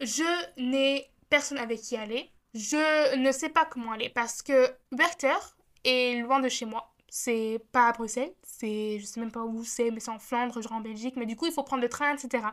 je 0.00 0.24
n'ai 0.60 1.10
personne 1.28 1.58
avec 1.58 1.80
qui 1.80 1.96
aller. 1.96 2.30
Je 2.54 3.16
ne 3.16 3.30
sais 3.32 3.50
pas 3.50 3.66
comment 3.66 3.92
aller 3.92 4.08
parce 4.08 4.42
que 4.42 4.74
Werther 4.90 5.36
est 5.84 6.22
loin 6.22 6.40
de 6.40 6.48
chez 6.48 6.64
moi. 6.64 6.92
C'est 7.08 7.60
pas 7.70 7.88
à 7.88 7.92
Bruxelles, 7.92 8.32
c'est 8.60 8.98
je 9.00 9.06
sais 9.06 9.20
même 9.20 9.32
pas 9.32 9.44
où 9.44 9.64
c'est, 9.64 9.90
mais 9.90 10.00
c'est 10.00 10.10
en 10.10 10.18
Flandre, 10.18 10.60
genre 10.60 10.72
en 10.72 10.80
Belgique. 10.80 11.16
Mais 11.16 11.26
du 11.26 11.36
coup, 11.36 11.46
il 11.46 11.52
faut 11.52 11.62
prendre 11.62 11.82
le 11.82 11.88
train, 11.88 12.14
etc. 12.14 12.44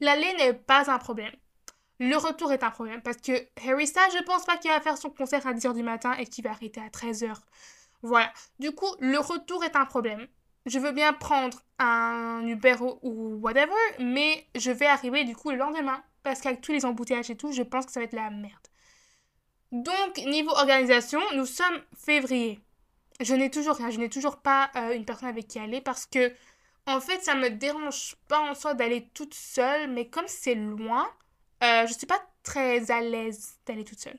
L'aller 0.00 0.32
n'est 0.38 0.54
pas 0.54 0.90
un 0.90 0.98
problème. 0.98 1.32
Le 1.98 2.16
retour 2.16 2.52
est 2.52 2.62
un 2.62 2.70
problème 2.70 3.00
parce 3.02 3.16
que 3.16 3.32
Harry 3.66 3.86
Styles, 3.86 4.02
je 4.18 4.22
pense 4.24 4.44
pas 4.44 4.58
qu'il 4.58 4.70
va 4.70 4.80
faire 4.80 4.98
son 4.98 5.10
concert 5.10 5.46
à 5.46 5.54
10h 5.54 5.74
du 5.74 5.82
matin 5.82 6.12
et 6.14 6.26
qu'il 6.26 6.44
va 6.44 6.50
arrêter 6.50 6.80
à 6.80 6.88
13h. 6.88 7.34
Voilà. 8.02 8.30
Du 8.58 8.72
coup, 8.72 8.94
le 9.00 9.18
retour 9.18 9.64
est 9.64 9.76
un 9.76 9.86
problème 9.86 10.28
je 10.66 10.78
veux 10.80 10.92
bien 10.92 11.12
prendre 11.12 11.62
un 11.78 12.44
Uber 12.46 12.76
ou 13.02 13.36
whatever, 13.40 13.72
mais 14.00 14.46
je 14.56 14.70
vais 14.70 14.86
arriver 14.86 15.24
du 15.24 15.34
coup 15.34 15.50
le 15.50 15.56
lendemain. 15.56 16.02
Parce 16.22 16.40
qu'avec 16.40 16.60
tous 16.60 16.72
les 16.72 16.84
embouteillages 16.84 17.30
et 17.30 17.36
tout, 17.36 17.52
je 17.52 17.62
pense 17.62 17.86
que 17.86 17.92
ça 17.92 18.00
va 18.00 18.04
être 18.04 18.12
la 18.12 18.30
merde. 18.30 18.54
Donc, 19.70 20.18
niveau 20.26 20.50
organisation, 20.50 21.20
nous 21.36 21.46
sommes 21.46 21.80
février. 21.96 22.60
Je 23.20 23.34
n'ai 23.34 23.50
toujours 23.50 23.76
rien, 23.76 23.90
je 23.90 23.98
n'ai 23.98 24.10
toujours 24.10 24.38
pas 24.38 24.70
euh, 24.76 24.94
une 24.94 25.04
personne 25.04 25.28
avec 25.28 25.48
qui 25.48 25.58
aller 25.58 25.80
parce 25.80 26.06
que, 26.06 26.32
en 26.86 27.00
fait, 27.00 27.22
ça 27.24 27.34
me 27.34 27.50
dérange 27.50 28.16
pas 28.28 28.40
en 28.40 28.54
soi 28.54 28.74
d'aller 28.74 29.08
toute 29.14 29.34
seule, 29.34 29.90
mais 29.90 30.08
comme 30.08 30.28
c'est 30.28 30.54
loin, 30.54 31.08
euh, 31.64 31.86
je 31.86 31.94
suis 31.94 32.06
pas 32.06 32.20
très 32.42 32.90
à 32.90 33.00
l'aise 33.00 33.58
d'aller 33.66 33.84
toute 33.84 34.00
seule. 34.00 34.18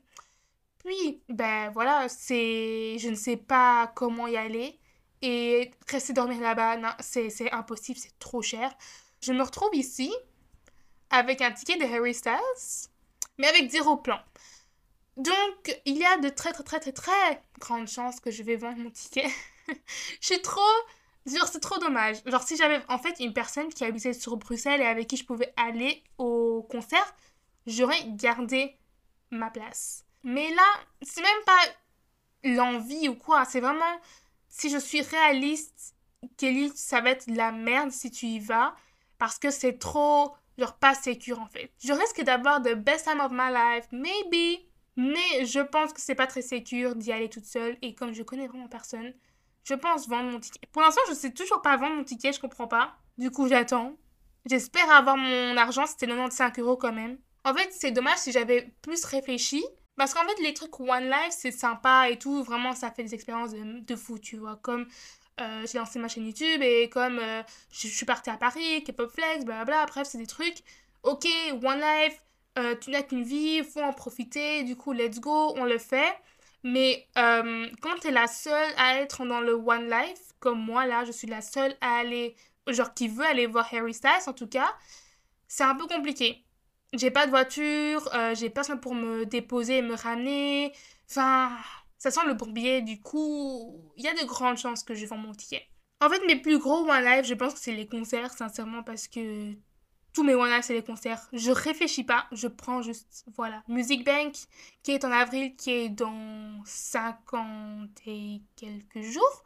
Puis, 0.84 1.22
ben 1.28 1.70
voilà, 1.70 2.08
c'est. 2.08 2.98
Je 2.98 3.08
ne 3.08 3.14
sais 3.14 3.36
pas 3.36 3.92
comment 3.94 4.26
y 4.26 4.36
aller. 4.36 4.78
Et 5.22 5.70
rester 5.88 6.12
dormir 6.12 6.40
là-bas, 6.40 6.76
non, 6.76 6.90
c'est 7.00 7.50
impossible, 7.52 7.98
c'est 7.98 8.16
trop 8.20 8.42
cher. 8.42 8.72
Je 9.20 9.32
me 9.32 9.42
retrouve 9.42 9.74
ici 9.74 10.14
avec 11.10 11.40
un 11.40 11.50
ticket 11.50 11.76
de 11.76 11.84
Harry 11.92 12.14
Styles, 12.14 12.88
mais 13.38 13.48
avec 13.48 13.68
zéro 13.70 13.96
plan. 13.96 14.20
Donc, 15.18 15.80
il 15.84 15.98
y 15.98 16.04
a 16.04 16.16
de 16.18 16.28
très 16.28 16.52
très 16.52 16.62
très 16.62 16.80
très 16.80 16.92
très 16.92 17.42
grandes 17.58 17.88
chances 17.88 18.20
que 18.20 18.30
je 18.30 18.42
vais 18.42 18.56
vendre 18.56 18.78
mon 18.78 18.90
ticket. 18.90 19.28
je 20.20 20.26
suis 20.26 20.42
trop... 20.42 20.60
Genre, 21.26 21.46
c'est 21.46 21.60
trop 21.60 21.78
dommage. 21.78 22.16
Genre, 22.24 22.42
si 22.42 22.56
j'avais 22.56 22.80
en 22.88 22.98
fait 22.98 23.20
une 23.20 23.34
personne 23.34 23.68
qui 23.68 23.84
habitait 23.84 24.14
sur 24.14 24.36
Bruxelles 24.38 24.80
et 24.80 24.86
avec 24.86 25.08
qui 25.08 25.16
je 25.16 25.24
pouvais 25.26 25.52
aller 25.56 26.02
au 26.16 26.66
concert, 26.70 27.14
j'aurais 27.66 28.02
gardé 28.06 28.78
ma 29.30 29.50
place. 29.50 30.04
Mais 30.22 30.54
là, 30.54 30.64
c'est 31.02 31.20
même 31.20 31.44
pas 31.44 31.60
l'envie 32.44 33.08
ou 33.08 33.14
quoi, 33.14 33.44
c'est 33.44 33.60
vraiment 33.60 34.00
si 34.48 34.70
je 34.70 34.78
suis 34.78 35.02
réaliste, 35.02 35.94
Kelly, 36.36 36.72
ça 36.74 37.00
va 37.00 37.10
être 37.10 37.28
de 37.28 37.36
la 37.36 37.52
merde 37.52 37.90
si 37.90 38.10
tu 38.10 38.26
y 38.26 38.40
vas 38.40 38.74
parce 39.18 39.38
que 39.38 39.50
c'est 39.50 39.78
trop, 39.78 40.34
genre, 40.56 40.76
pas 40.76 40.94
sécure 40.94 41.40
en 41.40 41.46
fait. 41.46 41.72
Je 41.82 41.92
risque 41.92 42.22
d'avoir 42.22 42.62
the 42.62 42.74
best 42.74 43.04
time 43.04 43.20
of 43.20 43.30
my 43.32 43.52
life, 43.52 43.86
maybe, 43.92 44.67
mais 44.98 45.46
je 45.46 45.60
pense 45.60 45.92
que 45.92 46.00
c'est 46.00 46.16
pas 46.16 46.26
très 46.26 46.42
sécure 46.42 46.96
d'y 46.96 47.12
aller 47.12 47.30
toute 47.30 47.44
seule 47.46 47.78
et 47.82 47.94
comme 47.94 48.12
je 48.12 48.24
connais 48.24 48.48
vraiment 48.48 48.66
personne, 48.66 49.14
je 49.62 49.74
pense 49.74 50.08
vendre 50.08 50.28
mon 50.28 50.40
ticket. 50.40 50.66
Pour 50.72 50.82
l'instant, 50.82 51.00
je 51.08 51.14
sais 51.14 51.30
toujours 51.30 51.62
pas 51.62 51.76
vendre 51.76 51.94
mon 51.94 52.02
ticket, 52.04 52.32
je 52.32 52.40
comprends 52.40 52.66
pas. 52.66 52.96
Du 53.16 53.30
coup, 53.30 53.46
j'attends. 53.48 53.96
J'espère 54.44 54.90
avoir 54.90 55.16
mon 55.16 55.56
argent, 55.56 55.86
c'était 55.86 56.08
95 56.08 56.58
euros 56.58 56.76
quand 56.76 56.92
même. 56.92 57.16
En 57.44 57.54
fait, 57.54 57.68
c'est 57.70 57.92
dommage 57.92 58.18
si 58.18 58.32
j'avais 58.32 58.74
plus 58.82 59.04
réfléchi 59.04 59.64
parce 59.96 60.14
qu'en 60.14 60.26
fait, 60.26 60.42
les 60.42 60.52
trucs 60.52 60.80
One 60.80 61.04
Life, 61.04 61.30
c'est 61.30 61.52
sympa 61.52 62.08
et 62.10 62.18
tout. 62.18 62.42
Vraiment, 62.42 62.74
ça 62.74 62.90
fait 62.90 63.04
des 63.04 63.14
expériences 63.14 63.52
de, 63.52 63.96
fou, 63.96 64.18
tu 64.18 64.36
vois. 64.36 64.56
Comme 64.56 64.88
euh, 65.40 65.64
j'ai 65.70 65.78
lancé 65.78 66.00
ma 66.00 66.08
chaîne 66.08 66.26
YouTube 66.26 66.60
et 66.60 66.88
comme 66.88 67.20
euh, 67.20 67.42
je, 67.70 67.86
suis 67.86 68.06
partie 68.06 68.30
à 68.30 68.36
Paris, 68.36 68.82
K-pop 68.82 69.12
flex, 69.12 69.44
blablabla. 69.44 69.86
Bref, 69.86 70.08
c'est 70.10 70.18
des 70.18 70.26
trucs. 70.26 70.58
Ok, 71.04 71.26
One 71.62 71.80
Life, 71.80 72.20
euh, 72.58 72.74
tu 72.76 72.90
n'as 72.90 73.02
qu'une 73.02 73.22
vie, 73.22 73.62
faut 73.64 73.82
en 73.82 73.92
profiter. 73.92 74.64
Du 74.64 74.76
coup, 74.76 74.92
let's 74.92 75.20
go, 75.20 75.54
on 75.56 75.64
le 75.64 75.78
fait. 75.78 76.14
Mais 76.64 77.06
quand 77.14 77.94
tu 78.00 78.08
es 78.08 78.10
la 78.10 78.26
seule 78.26 78.72
à 78.76 78.96
être 78.96 79.24
dans 79.24 79.40
le 79.40 79.52
One 79.52 79.88
Life, 79.88 80.32
comme 80.40 80.60
moi 80.60 80.86
là, 80.86 81.04
je 81.04 81.12
suis 81.12 81.28
la 81.28 81.40
seule 81.40 81.76
à 81.80 81.98
aller, 81.98 82.36
genre 82.66 82.94
qui 82.94 83.08
veut 83.08 83.24
aller 83.24 83.46
voir 83.46 83.68
Harry 83.72 83.94
Styles 83.94 84.10
en 84.26 84.32
tout 84.32 84.48
cas, 84.48 84.68
c'est 85.46 85.62
un 85.64 85.76
peu 85.76 85.86
compliqué 85.86 86.44
j'ai 86.92 87.10
pas 87.10 87.26
de 87.26 87.30
voiture, 87.30 88.08
euh, 88.14 88.34
j'ai 88.34 88.50
personne 88.50 88.80
pour 88.80 88.94
me 88.94 89.24
déposer 89.26 89.78
et 89.78 89.82
me 89.82 89.94
ramener. 89.94 90.72
Enfin, 91.10 91.56
ça 91.98 92.10
sent 92.10 92.20
le 92.26 92.34
bourbier, 92.34 92.82
du 92.82 93.00
coup, 93.00 93.92
il 93.96 94.04
y 94.04 94.08
a 94.08 94.14
de 94.14 94.26
grandes 94.26 94.58
chances 94.58 94.82
que 94.82 94.94
je 94.94 95.06
vende 95.06 95.22
mon 95.22 95.34
ticket. 95.34 95.66
En 96.00 96.08
fait, 96.08 96.24
mes 96.26 96.36
plus 96.36 96.58
gros 96.58 96.88
One 96.88 97.04
Life, 97.04 97.26
je 97.26 97.34
pense 97.34 97.54
que 97.54 97.60
c'est 97.60 97.72
les 97.72 97.86
concerts, 97.86 98.32
sincèrement, 98.32 98.82
parce 98.82 99.08
que 99.08 99.52
tous 100.18 100.24
mes 100.24 100.34
One 100.34 100.50
Life, 100.50 100.64
c'est 100.64 100.74
les 100.74 100.82
concerts. 100.82 101.28
Je 101.32 101.52
réfléchis 101.52 102.02
pas, 102.02 102.26
je 102.32 102.48
prends 102.48 102.82
juste, 102.82 103.24
voilà. 103.36 103.62
Music 103.68 104.04
Bank, 104.04 104.34
qui 104.82 104.90
est 104.90 105.04
en 105.04 105.12
avril, 105.12 105.54
qui 105.54 105.70
est 105.70 105.88
dans 105.90 106.60
50 106.64 107.88
et 108.06 108.42
quelques 108.56 109.00
jours. 109.00 109.44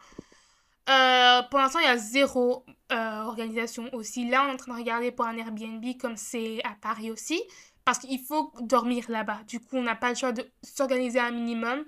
Euh, 0.89 1.43
pour 1.51 1.59
l'instant, 1.59 1.81
il 1.81 1.85
y 1.85 1.91
a 1.91 1.99
zéro 1.99 2.65
euh, 2.91 3.21
organisation 3.25 3.91
aussi. 3.93 4.27
Là, 4.31 4.47
on 4.47 4.49
est 4.49 4.55
en 4.55 4.57
train 4.57 4.73
de 4.73 4.79
regarder 4.79 5.13
pour 5.13 5.27
un 5.27 5.37
Airbnb 5.37 5.85
comme 6.01 6.17
c'est 6.17 6.65
à 6.65 6.75
Paris 6.81 7.11
aussi. 7.11 7.43
Parce 7.85 7.99
qu'il 7.99 8.21
faut 8.21 8.51
dormir 8.63 9.05
là-bas. 9.11 9.41
Du 9.47 9.61
coup, 9.61 9.77
on 9.77 9.83
n'a 9.83 9.95
pas 9.95 10.09
le 10.09 10.15
choix 10.15 10.33
de 10.33 10.51
s'organiser 10.63 11.21
un 11.21 11.33
minimum. 11.33 11.85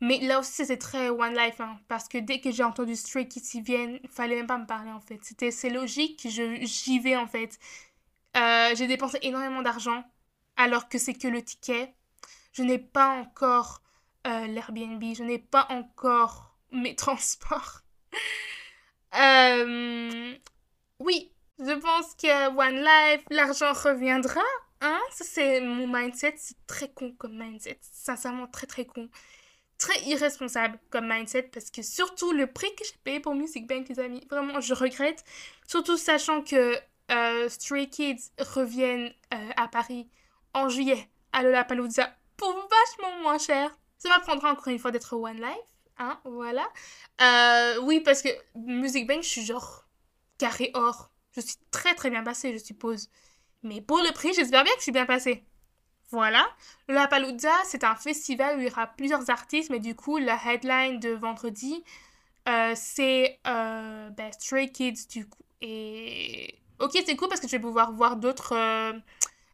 Mais 0.00 0.20
là 0.20 0.38
aussi, 0.38 0.64
c'est 0.64 0.78
très 0.78 1.08
One 1.08 1.34
Life. 1.34 1.60
Hein, 1.60 1.80
parce 1.88 2.06
que 2.06 2.18
dès 2.18 2.38
que 2.38 2.52
j'ai 2.52 2.62
entendu 2.62 2.94
Stray 2.94 3.26
Kids 3.26 3.58
y 3.58 3.60
viennent, 3.60 3.98
il 4.04 4.08
fallait 4.08 4.36
même 4.36 4.46
pas 4.46 4.58
me 4.58 4.66
parler 4.66 4.92
en 4.92 5.00
fait. 5.00 5.18
C'était, 5.22 5.50
c'est 5.50 5.70
logique, 5.70 6.28
j'y 6.28 6.98
vais 7.00 7.16
en 7.16 7.26
fait. 7.26 7.58
Euh, 8.36 8.74
j'ai 8.74 8.86
dépensé 8.86 9.18
énormément 9.22 9.62
d'argent 9.62 10.04
alors 10.56 10.88
que 10.88 10.98
c'est 10.98 11.14
que 11.14 11.28
le 11.28 11.42
ticket. 11.42 11.94
Je 12.52 12.62
n'ai 12.62 12.78
pas 12.78 13.08
encore 13.08 13.82
l'Airbnb, 14.24 15.02
je 15.14 15.22
n'ai 15.22 15.38
pas 15.38 15.66
encore 15.70 16.54
mes 16.72 16.94
transports. 16.96 17.80
Euh, 19.14 20.34
oui, 20.98 21.32
je 21.58 21.72
pense 21.72 22.14
que 22.14 22.48
One 22.56 22.84
Life, 22.84 23.24
l'argent 23.30 23.72
reviendra. 23.72 24.42
Hein? 24.80 25.00
Ça, 25.10 25.24
c'est 25.24 25.60
mon 25.60 25.86
mindset. 25.86 26.34
C'est 26.36 26.56
très 26.66 26.90
con 26.90 27.12
comme 27.18 27.36
mindset. 27.38 27.78
Sincèrement, 27.82 28.46
très 28.46 28.66
très 28.66 28.86
con. 28.86 29.08
très 29.78 29.98
irresponsable 30.02 30.78
comme 30.90 31.08
mindset 31.08 31.44
parce 31.44 31.70
que 31.70 31.82
surtout 31.82 32.32
le 32.32 32.46
prix 32.46 32.74
que 32.76 32.84
j'ai 32.84 32.98
payé 33.02 33.20
pour 33.20 33.34
Music 33.34 33.66
Bank, 33.66 33.88
les 33.88 33.98
amis, 33.98 34.26
vraiment, 34.30 34.60
je 34.60 34.74
regrette. 34.74 35.24
Surtout 35.66 35.96
sachant 35.96 36.42
que 36.42 36.76
euh, 37.10 37.48
Stray 37.48 37.88
Kids 37.88 38.30
reviennent 38.38 39.12
euh, 39.34 39.50
à 39.56 39.68
Paris 39.68 40.08
en 40.54 40.68
juillet 40.68 41.08
à 41.32 41.42
Lollapalooza 41.42 42.12
pour 42.36 42.52
vachement 42.52 43.22
moins 43.22 43.38
cher. 43.38 43.76
Ça 43.98 44.08
m'apprendra 44.08 44.52
encore 44.52 44.68
une 44.68 44.78
fois 44.78 44.90
d'être 44.90 45.14
One 45.14 45.36
Life, 45.36 45.74
hein, 45.98 46.18
voilà. 46.24 46.66
Euh, 47.20 47.80
oui, 47.82 48.00
parce 48.00 48.22
que 48.22 48.28
Music 48.54 49.06
Bank, 49.06 49.22
je 49.22 49.28
suis 49.28 49.44
genre 49.44 49.84
carré 50.38 50.70
or. 50.74 51.10
Je 51.32 51.40
suis 51.40 51.56
très 51.70 51.94
très 51.94 52.10
bien 52.10 52.22
passée, 52.22 52.52
je 52.52 52.58
suppose. 52.58 53.08
Mais 53.62 53.80
pour 53.80 53.98
le 53.98 54.12
prix, 54.12 54.32
j'espère 54.32 54.64
bien 54.64 54.72
que 54.72 54.78
je 54.78 54.84
suis 54.84 54.92
bien 54.92 55.06
passée. 55.06 55.44
Voilà. 56.10 56.48
La 56.88 57.06
Palooza, 57.06 57.52
c'est 57.64 57.84
un 57.84 57.94
festival 57.94 58.56
où 58.56 58.60
il 58.60 58.66
y 58.66 58.70
aura 58.70 58.86
plusieurs 58.86 59.28
artistes, 59.30 59.70
mais 59.70 59.78
du 59.78 59.94
coup, 59.94 60.16
la 60.16 60.38
headline 60.44 60.98
de 60.98 61.10
vendredi, 61.10 61.84
c'est 62.74 63.38
ben, 63.44 64.32
Stray 64.32 64.72
Kids, 64.72 65.06
du 65.08 65.28
coup. 65.28 65.44
Et. 65.60 66.60
Ok, 66.80 66.92
c'est 67.04 67.16
cool 67.16 67.28
parce 67.28 67.40
que 67.40 67.46
je 67.46 67.52
vais 67.52 67.60
pouvoir 67.60 67.92
voir 67.92 68.16
d'autres 68.16 68.54
euh, 68.56 68.92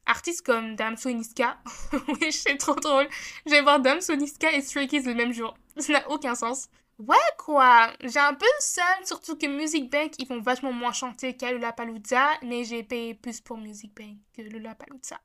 artistes 0.07 0.47
comme 0.47 0.77
Damso 0.77 1.09
et 1.09 1.15
Niska. 1.15 1.59
oui, 2.09 2.33
c'est 2.33 2.57
trop 2.57 2.77
drôle. 2.77 3.09
Je 3.45 3.51
vais 3.51 3.63
voir 3.63 3.81
Damso, 3.81 4.15
Niska 4.15 4.53
et 4.53 4.61
Stray 4.61 4.87
Kids 4.87 5.03
le 5.03 5.15
même 5.15 5.33
jour. 5.33 5.55
Ça 5.77 5.93
n'a 5.93 6.09
aucun 6.11 6.37
sens. 6.37 6.69
Ouais, 6.99 7.17
quoi. 7.37 7.93
J'ai 8.05 8.21
un 8.21 8.33
peu 8.33 8.47
le 8.47 8.61
seum, 8.61 9.05
surtout 9.05 9.37
que 9.37 9.47
Music 9.47 9.91
Bank, 9.91 10.13
ils 10.19 10.27
vont 10.27 10.41
vachement 10.41 10.73
moins 10.73 10.93
chanter 10.93 11.37
qu'à 11.37 11.53
Lollapalooza, 11.53 12.29
mais 12.43 12.65
j'ai 12.65 12.83
payé 12.85 13.15
plus 13.15 13.41
pour 13.41 13.59
Music 13.59 13.93
Bank 13.95 14.17
que 14.35 14.43
Lollapalooza. 14.43 15.21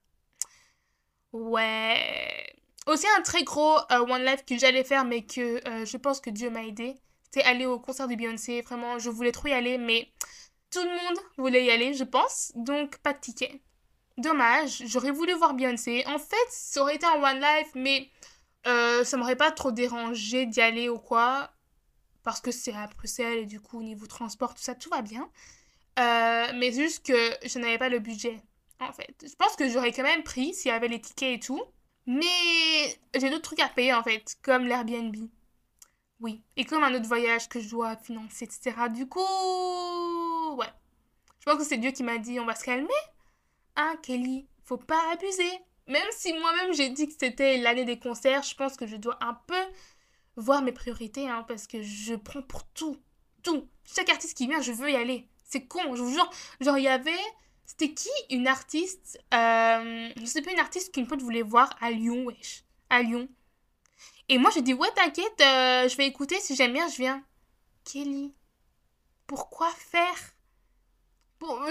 Ouais. 1.34 2.56
Aussi 2.88 3.06
un 3.18 3.22
très 3.22 3.44
gros 3.44 3.78
euh, 3.92 4.00
One 4.00 4.26
Life 4.26 4.44
que 4.46 4.58
j'allais 4.58 4.84
faire, 4.84 5.06
mais 5.06 5.24
que 5.24 5.66
euh, 5.68 5.86
je 5.86 5.98
pense 5.98 6.20
que 6.20 6.30
Dieu 6.32 6.50
m'a 6.50 6.64
aidé. 6.64 6.96
C'était 7.24 7.44
aller 7.44 7.66
au 7.66 7.80
concert 7.80 8.08
de 8.08 8.16
Beyoncé. 8.16 8.62
Vraiment, 8.62 9.00
je 9.00 9.10
voulais 9.10 9.32
trop 9.32 9.48
y 9.48 9.54
aller, 9.54 9.78
mais 9.78 10.12
tout 10.72 10.84
le 10.84 10.90
monde 10.90 11.20
voulait 11.38 11.66
y 11.66 11.72
aller, 11.72 11.94
je 11.94 12.04
pense. 12.04 12.52
Donc, 12.56 12.98
pas 12.98 13.14
de 13.14 13.20
ticket. 13.20 13.62
Dommage, 14.18 14.84
j'aurais 14.86 15.12
voulu 15.12 15.34
voir 15.34 15.54
Beyoncé. 15.54 16.04
En 16.08 16.20
fait, 16.20 16.36
ça 16.50 16.82
aurait 16.82 16.96
été 16.96 17.06
un 17.06 17.22
One 17.22 17.40
Life, 17.40 17.72
mais 17.76 18.10
euh, 18.68 19.04
ça 19.04 19.18
m'aurait 19.18 19.36
pas 19.36 19.52
trop 19.52 19.72
dérangé 19.72 20.46
d'y 20.46 20.62
aller 20.62 20.90
ou 20.90 21.00
quoi. 21.00 21.52
Parce 22.24 22.42
que 22.42 22.52
c'est 22.52 22.74
à 22.74 22.88
Bruxelles 22.88 23.40
et 23.40 23.46
du 23.46 23.60
coup, 23.60 23.80
au 23.80 23.84
niveau 23.84 24.06
transport, 24.08 24.54
tout 24.54 24.62
ça, 24.62 24.76
tout 24.76 24.90
va 24.90 25.02
bien. 25.02 25.30
mais 25.98 26.72
juste 26.72 27.06
que 27.06 27.48
je 27.48 27.60
n'avais 27.60 27.78
pas 27.78 27.90
le 27.90 28.00
budget 28.00 28.42
en 28.82 28.92
fait. 28.92 29.16
Je 29.24 29.36
pense 29.36 29.56
que 29.56 29.70
j'aurais 29.70 29.92
quand 29.92 30.04
même 30.04 30.24
pris 30.24 30.54
s'il 30.54 30.70
y 30.70 30.74
avait 30.74 30.88
les 30.88 31.00
tickets 31.00 31.36
et 31.36 31.40
tout. 31.40 31.62
Mais 32.08 33.00
j'ai 33.16 33.30
d'autres 33.30 33.44
trucs 33.44 33.60
à 33.60 33.70
payer, 33.70 33.94
en 33.94 34.04
fait, 34.04 34.36
comme 34.42 34.68
l'Airbnb. 34.68 35.16
Oui, 36.22 36.44
et 36.56 36.66
comme 36.66 36.84
un 36.84 36.94
autre 36.94 37.08
voyage 37.08 37.50
que 37.50 37.60
je 37.60 37.70
dois 37.70 37.98
financer, 37.98 38.46
etc. 38.46 38.74
Du 38.94 39.08
coup, 39.08 39.20
ouais. 40.56 40.72
Je 41.40 41.46
pense 41.46 41.58
que 41.58 41.66
c'est 41.66 41.78
Dieu 41.78 41.92
qui 41.92 42.04
m'a 42.04 42.20
dit 42.20 42.40
on 42.40 42.46
va 42.46 42.56
se 42.56 42.64
calmer. 42.64 42.88
Hein, 43.76 43.96
Kelly, 44.04 44.48
faut 44.64 44.78
pas 44.78 45.02
abuser. 45.12 45.52
Même 45.88 46.08
si 46.12 46.32
moi-même 46.34 46.74
j'ai 46.74 46.90
dit 46.90 47.08
que 47.08 47.14
c'était 47.20 47.58
l'année 47.58 47.86
des 47.86 47.98
concerts, 47.98 48.44
je 48.44 48.56
pense 48.56 48.78
que 48.78 48.86
je 48.86 48.98
dois 48.98 49.18
un 49.22 49.34
peu 49.48 49.62
voir 50.36 50.62
mes 50.62 50.72
priorités, 50.72 51.28
hein, 51.28 51.44
parce 51.48 51.66
que 51.66 51.82
je 51.82 52.14
prends 52.14 52.44
pour 52.44 52.64
tout. 52.68 52.98
Tout. 53.42 53.68
Chaque 53.84 54.10
artiste 54.10 54.38
qui 54.38 54.48
vient, 54.48 54.62
je 54.62 54.72
veux 54.72 54.92
y 54.92 54.96
aller. 54.96 55.28
C'est 55.44 55.66
con, 55.66 55.96
je 55.96 56.04
vous 56.04 56.14
jure. 56.14 56.30
Genre, 56.60 56.78
il 56.78 56.84
y 56.84 56.88
avait 56.88 57.12
c'était 57.66 57.94
qui 57.94 58.10
une 58.30 58.48
artiste 58.48 59.18
euh, 59.34 60.10
Je 60.18 60.26
sais 60.26 60.42
pas, 60.42 60.52
une 60.52 60.60
artiste 60.60 60.94
qu'une 60.94 61.08
pote 61.08 61.22
voulait 61.22 61.42
voir 61.42 61.76
à 61.82 61.90
Lyon, 61.90 62.26
wesh. 62.26 62.64
À 62.90 63.02
Lyon. 63.02 63.28
Et 64.30 64.38
moi, 64.38 64.50
j'ai 64.54 64.62
dit, 64.62 64.74
ouais, 64.74 64.92
t'inquiète, 64.96 65.42
euh, 65.42 65.90
je 65.90 65.98
vais 65.98 66.08
écouter, 66.08 66.40
si 66.40 66.56
j'aime 66.56 66.74
bien, 66.74 66.88
je 66.88 66.98
viens. 66.98 67.24
Kelly, 67.84 68.34
pourquoi 69.28 69.70
faire? 69.72 70.34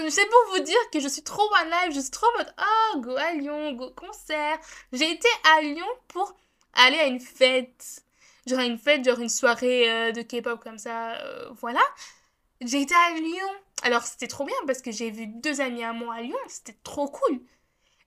C'est 0.09 0.29
pour 0.29 0.55
vous 0.55 0.63
dire 0.63 0.89
que 0.91 0.99
je 0.99 1.07
suis 1.07 1.23
trop 1.23 1.43
one 1.43 1.69
live, 1.69 1.95
je 1.95 2.01
suis 2.01 2.11
trop 2.11 2.27
mode, 2.37 2.53
oh, 2.59 2.99
go 2.99 3.15
à 3.15 3.33
Lyon, 3.33 3.71
go 3.71 3.89
concert. 3.91 4.59
J'ai 4.91 5.09
été 5.09 5.29
à 5.55 5.61
Lyon 5.61 5.87
pour 6.09 6.35
aller 6.73 6.97
à 6.97 7.05
une 7.05 7.21
fête. 7.21 8.03
Genre 8.45 8.59
une 8.59 8.77
fête, 8.77 9.05
genre 9.05 9.19
une 9.19 9.29
soirée 9.29 9.89
euh, 9.89 10.11
de 10.11 10.21
K-pop 10.23 10.61
comme 10.61 10.77
ça, 10.77 11.17
voilà. 11.61 11.81
J'ai 12.59 12.81
été 12.81 12.93
à 12.93 13.13
Lyon. 13.13 13.49
Alors 13.83 14.03
c'était 14.03 14.27
trop 14.27 14.45
bien 14.45 14.55
parce 14.67 14.81
que 14.81 14.91
j'ai 14.91 15.09
vu 15.09 15.25
deux 15.27 15.61
amis 15.61 15.83
à 15.83 15.93
moi 15.93 16.15
à 16.15 16.21
Lyon, 16.21 16.37
c'était 16.47 16.77
trop 16.83 17.07
cool. 17.07 17.39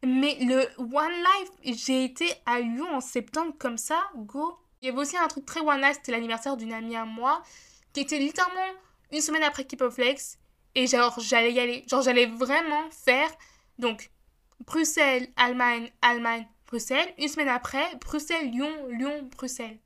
Mais 0.07 0.37
le 0.41 0.69
One 0.79 1.13
Life, 1.13 1.79
j'ai 1.87 2.05
été 2.05 2.27
à 2.47 2.61
Lyon 2.61 2.95
en 2.95 3.01
septembre 3.01 3.55
comme 3.59 3.79
ça, 3.79 3.99
go. 4.17 4.59
Il 4.83 4.87
y 4.87 4.89
avait 4.91 4.99
aussi 4.99 5.17
un 5.17 5.29
truc 5.29 5.47
très 5.47 5.61
One 5.61 5.81
Life, 5.81 5.95
c'était 5.95 6.13
l'anniversaire 6.13 6.57
d'une 6.57 6.73
amie 6.73 6.97
à 6.97 7.05
moi, 7.05 7.43
qui 7.93 8.01
était 8.01 8.19
littéralement 8.19 8.79
une 9.13 9.21
semaine 9.21 9.43
après 9.43 9.65
Keep 9.65 9.89
Flex. 9.91 10.39
Et 10.75 10.87
genre, 10.87 11.19
j'allais 11.21 11.53
y 11.53 11.61
aller. 11.61 11.85
Genre, 11.89 12.03
j'allais 12.03 12.27
vraiment 12.27 12.91
faire. 12.91 13.31
Donc, 13.79 14.11
Bruxelles, 14.67 15.29
Allemagne, 15.37 15.91
Allemagne, 16.03 16.47
Bruxelles. 16.67 17.15
Une 17.19 17.29
semaine 17.29 17.49
après, 17.49 17.95
Bruxelles, 18.01 18.51
Lyon, 18.51 18.89
Lyon, 18.89 19.29
Bruxelles. 19.31 19.79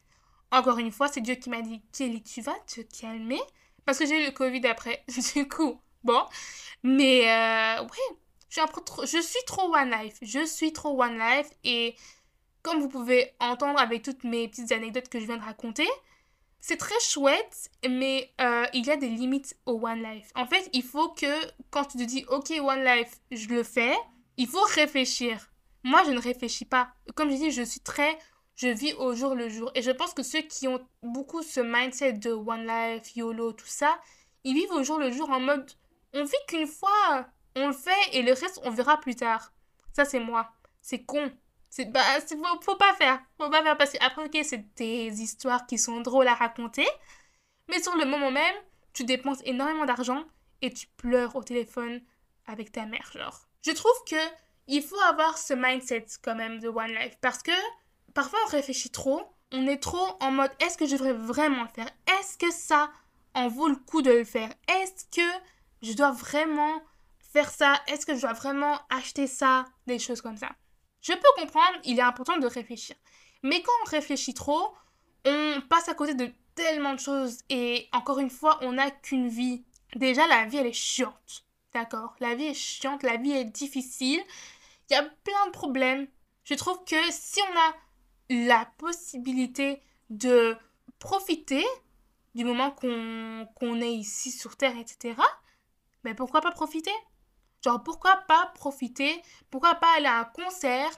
Encore 0.50 0.78
une 0.78 0.90
fois, 0.90 1.08
c'est 1.08 1.20
Dieu 1.20 1.34
qui 1.34 1.50
m'a 1.50 1.60
dit 1.60 1.82
Kelly, 1.92 2.22
tu 2.22 2.40
vas 2.40 2.56
te 2.66 2.80
calmer? 2.80 3.40
Parce 3.84 3.98
que 3.98 4.06
j'ai 4.06 4.22
eu 4.22 4.26
le 4.26 4.32
Covid 4.32 4.66
après. 4.66 5.04
du 5.34 5.46
coup, 5.46 5.80
bon. 6.02 6.24
Mais 6.82 7.28
euh, 7.30 7.82
ouais, 7.82 8.16
je 8.48 8.60
suis, 8.60 8.84
trop, 8.84 9.06
je 9.06 9.20
suis 9.20 9.44
trop 9.46 9.74
One 9.74 9.90
Life. 9.90 10.18
Je 10.22 10.44
suis 10.44 10.72
trop 10.72 11.00
One 11.02 11.18
Life. 11.18 11.50
Et 11.64 11.94
comme 12.62 12.80
vous 12.80 12.88
pouvez 12.88 13.32
entendre 13.40 13.78
avec 13.78 14.02
toutes 14.02 14.24
mes 14.24 14.48
petites 14.48 14.72
anecdotes 14.72 15.08
que 15.08 15.20
je 15.20 15.26
viens 15.26 15.36
de 15.36 15.42
raconter, 15.42 15.88
c'est 16.60 16.76
très 16.76 16.98
chouette, 17.00 17.70
mais 17.88 18.32
euh, 18.40 18.66
il 18.74 18.84
y 18.84 18.90
a 18.90 18.96
des 18.96 19.08
limites 19.08 19.56
au 19.66 19.80
One 19.86 20.02
Life. 20.02 20.30
En 20.34 20.46
fait, 20.46 20.68
il 20.72 20.82
faut 20.82 21.10
que 21.10 21.26
quand 21.70 21.84
tu 21.84 21.98
te 21.98 22.02
dis, 22.02 22.24
ok, 22.28 22.50
One 22.60 22.84
Life, 22.84 23.20
je 23.30 23.48
le 23.48 23.62
fais, 23.62 23.94
il 24.36 24.48
faut 24.48 24.64
réfléchir. 24.74 25.50
Moi, 25.84 26.02
je 26.04 26.10
ne 26.10 26.20
réfléchis 26.20 26.64
pas. 26.64 26.90
Comme 27.14 27.30
je 27.30 27.36
dis, 27.36 27.50
je 27.50 27.62
suis 27.62 27.80
très 27.80 28.18
je 28.56 28.66
vis 28.66 28.92
au 28.94 29.14
jour 29.14 29.36
le 29.36 29.48
jour. 29.48 29.70
Et 29.76 29.82
je 29.82 29.92
pense 29.92 30.12
que 30.12 30.24
ceux 30.24 30.40
qui 30.40 30.66
ont 30.66 30.84
beaucoup 31.04 31.42
ce 31.42 31.60
mindset 31.60 32.14
de 32.14 32.32
One 32.32 32.66
Life, 32.66 33.14
YOLO, 33.14 33.52
tout 33.52 33.68
ça, 33.68 34.00
ils 34.42 34.52
vivent 34.52 34.72
au 34.72 34.82
jour 34.82 34.98
le 34.98 35.12
jour 35.12 35.30
en 35.30 35.38
mode 35.38 35.70
on 36.14 36.24
vit 36.24 36.32
qu'une 36.48 36.66
fois, 36.66 37.26
on 37.58 37.68
le 37.68 37.72
fait 37.72 37.90
et 38.12 38.22
le 38.22 38.32
reste 38.32 38.60
on 38.64 38.70
verra 38.70 38.98
plus 38.98 39.16
tard. 39.16 39.52
Ça 39.92 40.04
c'est 40.04 40.20
moi. 40.20 40.52
C'est 40.80 41.04
con. 41.04 41.30
C'est 41.70 41.86
bah 41.86 42.00
faut, 42.26 42.60
faut, 42.62 42.76
pas 42.76 42.94
faire. 42.94 43.20
Faut 43.38 43.50
pas 43.50 43.62
faire 43.62 43.76
parce 43.76 43.92
qu'après 43.92 44.24
ok 44.24 44.38
c'est 44.42 44.74
des 44.76 45.20
histoires 45.20 45.66
qui 45.66 45.78
sont 45.78 46.00
drôles 46.00 46.28
à 46.28 46.34
raconter, 46.34 46.86
mais 47.68 47.82
sur 47.82 47.94
le 47.96 48.04
moment 48.06 48.30
même, 48.30 48.54
tu 48.92 49.04
dépenses 49.04 49.40
énormément 49.44 49.84
d'argent 49.84 50.24
et 50.62 50.72
tu 50.72 50.86
pleures 50.96 51.36
au 51.36 51.42
téléphone 51.42 52.00
avec 52.46 52.72
ta 52.72 52.86
mère 52.86 53.10
genre. 53.12 53.46
Je 53.64 53.72
trouve 53.72 54.04
que 54.06 54.16
il 54.66 54.82
faut 54.82 55.00
avoir 55.00 55.38
ce 55.38 55.54
mindset 55.54 56.06
quand 56.22 56.34
même 56.34 56.60
de 56.60 56.68
One 56.68 56.92
Life 56.92 57.16
parce 57.20 57.42
que 57.42 57.52
parfois 58.14 58.38
on 58.46 58.50
réfléchit 58.50 58.90
trop, 58.90 59.22
on 59.52 59.66
est 59.66 59.82
trop 59.82 60.16
en 60.20 60.30
mode 60.30 60.50
est-ce 60.60 60.76
que 60.76 60.86
je 60.86 60.92
devrais 60.92 61.12
vraiment 61.12 61.62
le 61.62 61.68
faire? 61.68 61.90
Est-ce 62.18 62.36
que 62.36 62.50
ça 62.50 62.90
en 63.34 63.48
vaut 63.48 63.68
le 63.68 63.76
coup 63.76 64.02
de 64.02 64.10
le 64.10 64.24
faire? 64.24 64.50
Est-ce 64.68 65.04
que 65.04 65.46
je 65.82 65.92
dois 65.92 66.12
vraiment 66.12 66.82
faire 67.28 67.50
ça 67.50 67.80
Est-ce 67.86 68.06
que 68.06 68.14
je 68.14 68.22
dois 68.22 68.32
vraiment 68.32 68.78
acheter 68.90 69.26
ça 69.26 69.64
Des 69.86 69.98
choses 69.98 70.20
comme 70.20 70.36
ça. 70.36 70.50
Je 71.00 71.12
peux 71.12 71.42
comprendre, 71.42 71.78
il 71.84 71.98
est 71.98 72.02
important 72.02 72.38
de 72.38 72.46
réfléchir. 72.46 72.96
Mais 73.42 73.62
quand 73.62 73.72
on 73.86 73.90
réfléchit 73.90 74.34
trop, 74.34 74.74
on 75.24 75.62
passe 75.68 75.88
à 75.88 75.94
côté 75.94 76.14
de 76.14 76.30
tellement 76.54 76.94
de 76.94 77.00
choses 77.00 77.38
et 77.48 77.88
encore 77.92 78.18
une 78.18 78.30
fois, 78.30 78.58
on 78.62 78.72
n'a 78.72 78.90
qu'une 78.90 79.28
vie. 79.28 79.64
Déjà, 79.94 80.26
la 80.26 80.46
vie, 80.46 80.56
elle 80.56 80.66
est 80.66 80.72
chiante. 80.72 81.44
D'accord? 81.72 82.16
La 82.20 82.34
vie 82.34 82.46
est 82.46 82.54
chiante, 82.54 83.02
la 83.02 83.16
vie 83.16 83.32
est 83.32 83.44
difficile. 83.44 84.20
Il 84.90 84.94
y 84.94 84.96
a 84.96 85.02
plein 85.02 85.46
de 85.46 85.52
problèmes. 85.52 86.08
Je 86.44 86.54
trouve 86.54 86.82
que 86.84 86.96
si 87.10 87.40
on 87.42 87.58
a 87.58 88.46
la 88.48 88.66
possibilité 88.78 89.80
de 90.10 90.56
profiter 90.98 91.64
du 92.34 92.44
moment 92.44 92.70
qu'on 92.70 93.80
est 93.80 93.94
ici 93.94 94.30
sur 94.30 94.56
Terre, 94.56 94.76
etc., 94.76 95.14
mais 96.04 96.14
pourquoi 96.14 96.40
pas 96.40 96.52
profiter? 96.52 96.92
Genre, 97.68 97.82
pourquoi 97.82 98.16
pas 98.26 98.50
profiter 98.54 99.20
Pourquoi 99.50 99.74
pas 99.74 99.94
aller 99.98 100.06
à 100.06 100.20
un 100.20 100.24
concert 100.24 100.88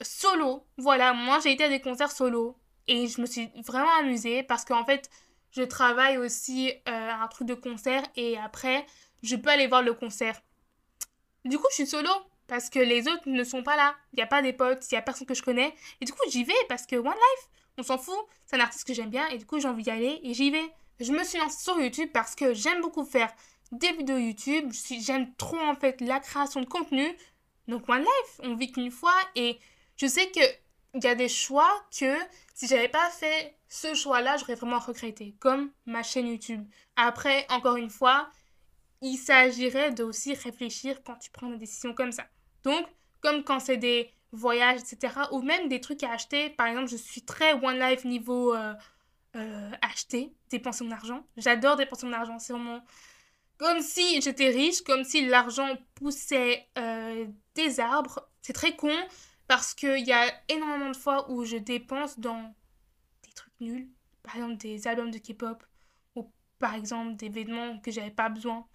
solo? 0.00 0.66
Voilà, 0.78 1.12
moi 1.12 1.40
j'ai 1.40 1.52
été 1.52 1.64
à 1.64 1.68
des 1.68 1.82
concerts 1.82 2.10
solo 2.10 2.56
et 2.86 3.06
je 3.06 3.20
me 3.20 3.26
suis 3.26 3.50
vraiment 3.66 3.94
amusée 4.00 4.42
parce 4.42 4.64
qu'en 4.64 4.86
fait, 4.86 5.10
je 5.50 5.60
travaille 5.60 6.16
aussi 6.16 6.72
euh, 6.88 7.10
un 7.10 7.28
truc 7.28 7.46
de 7.46 7.52
concert 7.52 8.02
et 8.16 8.38
après, 8.38 8.86
je 9.22 9.36
peux 9.36 9.50
aller 9.50 9.66
voir 9.66 9.82
le 9.82 9.92
concert. 9.92 10.40
Du 11.44 11.58
coup, 11.58 11.66
je 11.68 11.74
suis 11.74 11.86
solo 11.86 12.10
parce 12.46 12.70
que 12.70 12.78
les 12.78 13.08
autres 13.08 13.28
ne 13.28 13.44
sont 13.44 13.62
pas 13.62 13.76
là. 13.76 13.94
Il 14.14 14.16
n'y 14.16 14.22
a 14.22 14.26
pas 14.26 14.40
des 14.40 14.54
potes, 14.54 14.90
il 14.90 14.94
n'y 14.94 14.98
a 14.98 15.02
personne 15.02 15.26
que 15.26 15.34
je 15.34 15.42
connais. 15.42 15.74
Et 16.00 16.06
du 16.06 16.12
coup, 16.12 16.30
j'y 16.30 16.44
vais 16.44 16.54
parce 16.70 16.86
que 16.86 16.96
One 16.96 17.04
Life, 17.08 17.48
on 17.76 17.82
s'en 17.82 17.98
fout. 17.98 18.16
C'est 18.46 18.56
un 18.56 18.60
artiste 18.60 18.86
que 18.86 18.94
j'aime 18.94 19.10
bien 19.10 19.28
et 19.28 19.36
du 19.36 19.44
coup, 19.44 19.60
j'ai 19.60 19.68
envie 19.68 19.82
d'y 19.82 19.90
aller 19.90 20.18
et 20.22 20.32
j'y 20.32 20.50
vais. 20.50 20.64
Je 20.98 21.12
me 21.12 21.22
suis 21.24 21.38
lancée 21.38 21.62
sur 21.62 21.78
YouTube 21.78 22.08
parce 22.14 22.34
que 22.34 22.54
j'aime 22.54 22.80
beaucoup 22.80 23.04
faire 23.04 23.30
des 23.72 23.92
vidéos 23.92 24.18
YouTube. 24.18 24.70
J'aime 25.00 25.34
trop 25.36 25.58
en 25.58 25.74
fait 25.74 26.00
la 26.00 26.20
création 26.20 26.60
de 26.60 26.66
contenu. 26.66 27.06
Donc 27.68 27.88
One 27.88 28.00
Life, 28.00 28.40
on 28.42 28.54
vit 28.54 28.70
qu'une 28.70 28.90
fois 28.90 29.16
et 29.34 29.58
je 29.96 30.06
sais 30.06 30.30
que 30.30 30.40
il 30.94 31.04
y 31.04 31.08
a 31.08 31.14
des 31.14 31.28
choix 31.28 31.70
que 31.98 32.16
si 32.54 32.66
j'avais 32.66 32.88
pas 32.88 33.10
fait 33.10 33.56
ce 33.68 33.94
choix-là, 33.94 34.36
j'aurais 34.38 34.54
vraiment 34.54 34.78
regretté, 34.78 35.34
comme 35.40 35.70
ma 35.84 36.02
chaîne 36.02 36.28
YouTube. 36.28 36.64
Après, 36.96 37.46
encore 37.50 37.76
une 37.76 37.90
fois, 37.90 38.30
il 39.02 39.16
s'agirait 39.16 39.92
de 39.92 40.02
aussi 40.02 40.34
réfléchir 40.34 41.02
quand 41.04 41.16
tu 41.16 41.30
prends 41.30 41.50
des 41.50 41.58
décisions 41.58 41.92
comme 41.92 42.12
ça. 42.12 42.24
Donc, 42.62 42.86
comme 43.20 43.44
quand 43.44 43.60
c'est 43.60 43.76
des 43.76 44.10
voyages, 44.32 44.80
etc., 44.80 45.14
ou 45.32 45.42
même 45.42 45.68
des 45.68 45.80
trucs 45.80 46.02
à 46.02 46.12
acheter, 46.12 46.50
par 46.50 46.68
exemple, 46.68 46.88
je 46.88 46.96
suis 46.96 47.22
très 47.22 47.52
One 47.52 47.78
Life 47.78 48.04
niveau 48.04 48.54
euh, 48.54 48.74
euh, 49.34 49.70
acheter, 49.82 50.32
dépenser 50.50 50.84
mon 50.84 50.92
argent. 50.92 51.26
J'adore 51.36 51.76
dépenser 51.76 52.06
mon 52.06 52.12
argent, 52.12 52.38
c'est 52.38 52.52
vraiment 52.52 52.80
comme 53.58 53.80
si 53.80 54.20
j'étais 54.20 54.50
riche, 54.50 54.82
comme 54.82 55.04
si 55.04 55.26
l'argent 55.26 55.76
poussait 55.94 56.66
euh, 56.78 57.26
des 57.54 57.80
arbres. 57.80 58.28
C'est 58.42 58.52
très 58.52 58.76
con 58.76 58.94
parce 59.48 59.74
qu'il 59.74 60.06
y 60.06 60.12
a 60.12 60.32
énormément 60.48 60.90
de 60.90 60.96
fois 60.96 61.30
où 61.30 61.44
je 61.44 61.56
dépense 61.56 62.18
dans 62.18 62.54
des 63.24 63.32
trucs 63.34 63.60
nuls. 63.60 63.88
Par 64.22 64.36
exemple, 64.36 64.56
des 64.56 64.86
albums 64.86 65.10
de 65.10 65.18
K-pop 65.18 65.64
ou 66.16 66.30
par 66.58 66.74
exemple 66.74 67.16
des 67.16 67.28
vêtements 67.28 67.78
que 67.78 67.90
j'avais 67.90 68.10
pas 68.10 68.28
besoin 68.28 68.66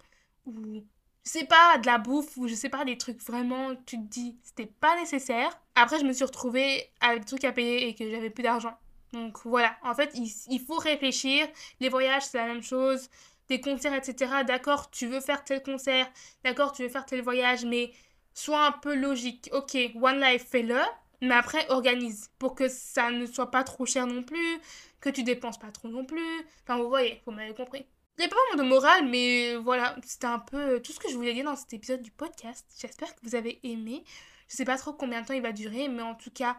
ou 0.46 0.82
je 1.24 1.30
sais 1.30 1.44
pas, 1.44 1.78
de 1.78 1.86
la 1.86 1.98
bouffe 1.98 2.36
ou 2.36 2.48
je 2.48 2.54
sais 2.54 2.68
pas, 2.68 2.84
des 2.84 2.98
trucs 2.98 3.22
vraiment, 3.22 3.76
tu 3.86 3.96
te 3.96 4.08
dis, 4.08 4.38
c'était 4.42 4.66
pas 4.66 4.98
nécessaire. 4.98 5.56
Après, 5.74 6.00
je 6.00 6.04
me 6.04 6.12
suis 6.12 6.24
retrouvée 6.24 6.90
avec 7.00 7.20
des 7.20 7.26
trucs 7.26 7.44
à 7.44 7.52
payer 7.52 7.88
et 7.88 7.94
que 7.94 8.10
j'avais 8.10 8.30
plus 8.30 8.42
d'argent. 8.42 8.76
Donc 9.12 9.38
voilà, 9.44 9.76
en 9.82 9.94
fait, 9.94 10.10
il, 10.14 10.28
il, 10.48 10.60
faut 10.60 10.76
réfléchir. 10.76 11.46
Les 11.80 11.88
voyages, 11.88 12.24
c'est 12.24 12.38
la 12.38 12.46
même 12.46 12.62
chose. 12.62 13.08
Des 13.52 13.60
concerts, 13.60 13.92
etc. 13.92 14.44
D'accord, 14.46 14.90
tu 14.90 15.06
veux 15.06 15.20
faire 15.20 15.44
tel 15.44 15.62
concert, 15.62 16.10
d'accord, 16.42 16.72
tu 16.72 16.84
veux 16.84 16.88
faire 16.88 17.04
tel 17.04 17.20
voyage, 17.20 17.66
mais 17.66 17.92
sois 18.32 18.64
un 18.64 18.72
peu 18.72 18.94
logique. 18.94 19.50
Ok, 19.52 19.76
One 20.00 20.22
Life, 20.22 20.46
fais-le, 20.48 20.80
mais 21.20 21.34
après, 21.34 21.68
organise 21.68 22.30
pour 22.38 22.54
que 22.54 22.70
ça 22.70 23.10
ne 23.10 23.26
soit 23.26 23.50
pas 23.50 23.62
trop 23.62 23.84
cher 23.84 24.06
non 24.06 24.22
plus, 24.22 24.58
que 25.02 25.10
tu 25.10 25.22
dépenses 25.22 25.58
pas 25.58 25.70
trop 25.70 25.88
non 25.88 26.06
plus. 26.06 26.46
Enfin, 26.62 26.78
vous 26.78 26.88
voyez, 26.88 27.20
vous 27.26 27.32
m'avez 27.32 27.52
compris. 27.52 27.84
Il 28.16 28.20
n'y 28.20 28.24
a 28.24 28.28
pas 28.30 28.36
vraiment 28.48 28.64
de 28.64 28.68
morale, 28.70 29.06
mais 29.06 29.54
voilà, 29.56 29.96
c'était 30.02 30.28
un 30.28 30.38
peu 30.38 30.80
tout 30.80 30.92
ce 30.92 30.98
que 30.98 31.10
je 31.10 31.14
voulais 31.14 31.34
dire 31.34 31.44
dans 31.44 31.54
cet 31.54 31.74
épisode 31.74 32.00
du 32.00 32.10
podcast. 32.10 32.66
J'espère 32.80 33.14
que 33.14 33.20
vous 33.22 33.34
avez 33.34 33.60
aimé. 33.64 34.02
Je 34.48 34.56
sais 34.56 34.64
pas 34.64 34.78
trop 34.78 34.94
combien 34.94 35.20
de 35.20 35.26
temps 35.26 35.34
il 35.34 35.42
va 35.42 35.52
durer, 35.52 35.88
mais 35.88 36.00
en 36.00 36.14
tout 36.14 36.30
cas, 36.30 36.56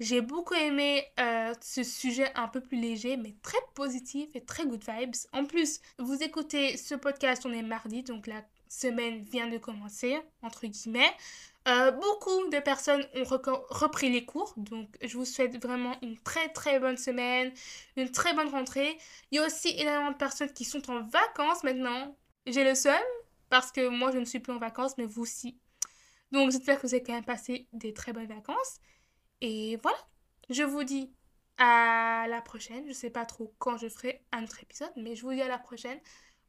j'ai 0.00 0.20
beaucoup 0.20 0.54
aimé 0.54 1.04
euh, 1.20 1.52
ce 1.60 1.82
sujet 1.82 2.32
un 2.34 2.48
peu 2.48 2.60
plus 2.60 2.80
léger, 2.80 3.16
mais 3.16 3.34
très 3.42 3.58
positif 3.74 4.28
et 4.34 4.44
très 4.44 4.66
good 4.66 4.82
vibes. 4.86 5.14
En 5.32 5.44
plus, 5.44 5.80
vous 5.98 6.22
écoutez 6.22 6.76
ce 6.76 6.94
podcast, 6.94 7.46
on 7.46 7.52
est 7.52 7.62
mardi, 7.62 8.02
donc 8.02 8.26
la 8.26 8.42
semaine 8.68 9.22
vient 9.22 9.46
de 9.46 9.58
commencer, 9.58 10.18
entre 10.42 10.66
guillemets. 10.66 11.12
Euh, 11.66 11.92
beaucoup 11.92 12.48
de 12.50 12.58
personnes 12.58 13.06
ont 13.14 13.24
repris 13.24 14.10
les 14.10 14.24
cours, 14.24 14.52
donc 14.56 14.88
je 15.02 15.16
vous 15.16 15.24
souhaite 15.24 15.62
vraiment 15.62 15.96
une 16.02 16.18
très 16.18 16.48
très 16.50 16.78
bonne 16.78 16.98
semaine, 16.98 17.52
une 17.96 18.10
très 18.10 18.34
bonne 18.34 18.48
rentrée. 18.48 18.98
Il 19.30 19.36
y 19.36 19.38
a 19.38 19.46
aussi 19.46 19.68
énormément 19.78 20.10
de 20.10 20.16
personnes 20.16 20.52
qui 20.52 20.64
sont 20.64 20.90
en 20.90 21.02
vacances 21.02 21.64
maintenant. 21.64 22.16
J'ai 22.46 22.64
le 22.64 22.74
seum, 22.74 23.00
parce 23.48 23.72
que 23.72 23.88
moi 23.88 24.10
je 24.10 24.18
ne 24.18 24.24
suis 24.26 24.40
plus 24.40 24.52
en 24.52 24.58
vacances, 24.58 24.98
mais 24.98 25.06
vous 25.06 25.22
aussi. 25.22 25.58
Donc 26.32 26.50
j'espère 26.50 26.80
que 26.80 26.86
vous 26.86 26.94
avez 26.94 27.02
quand 27.02 27.14
même 27.14 27.24
passé 27.24 27.68
des 27.72 27.94
très 27.94 28.12
bonnes 28.12 28.26
vacances. 28.26 28.80
Et 29.46 29.76
voilà, 29.82 29.98
je 30.48 30.62
vous 30.62 30.84
dis 30.84 31.12
à 31.58 32.24
la 32.30 32.40
prochaine. 32.40 32.82
Je 32.88 32.94
sais 32.94 33.10
pas 33.10 33.26
trop 33.26 33.54
quand 33.58 33.76
je 33.76 33.90
ferai 33.90 34.24
un 34.32 34.42
autre 34.42 34.62
épisode, 34.62 34.90
mais 34.96 35.14
je 35.14 35.22
vous 35.22 35.34
dis 35.34 35.42
à 35.42 35.48
la 35.48 35.58
prochaine 35.58 36.00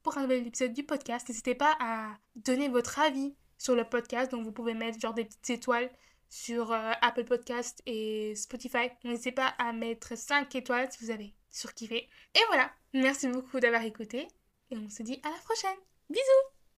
pour 0.01 0.17
un 0.17 0.21
nouvel 0.21 0.47
épisode 0.47 0.71
du 0.71 0.85
podcast. 0.85 1.27
N'hésitez 1.27 1.55
pas 1.55 1.75
à 1.81 2.17
donner 2.37 2.69
votre 2.69 2.99
avis 2.99 3.35
sur 3.57 3.75
le 3.75 3.83
podcast. 3.83 4.31
Donc, 4.31 4.45
vous 4.45 4.53
pouvez 4.53 4.73
mettre 4.73 4.97
genre 4.97 5.13
des 5.13 5.25
petites 5.25 5.49
étoiles 5.49 5.91
sur 6.29 6.71
euh, 6.71 6.93
Apple 7.01 7.25
Podcast 7.25 7.83
et 7.85 8.33
Spotify. 8.33 8.87
N'hésitez 9.03 9.33
pas 9.33 9.47
à 9.59 9.73
mettre 9.73 10.17
5 10.17 10.55
étoiles 10.55 10.89
si 10.89 11.03
vous 11.03 11.11
avez 11.11 11.35
surkiffé. 11.49 12.07
Et 12.33 12.41
voilà, 12.47 12.71
merci 12.93 13.27
beaucoup 13.27 13.59
d'avoir 13.59 13.83
écouté 13.83 14.25
et 14.71 14.77
on 14.77 14.89
se 14.89 15.03
dit 15.03 15.19
à 15.21 15.29
la 15.29 15.37
prochaine. 15.43 15.77
Bisous 16.09 16.54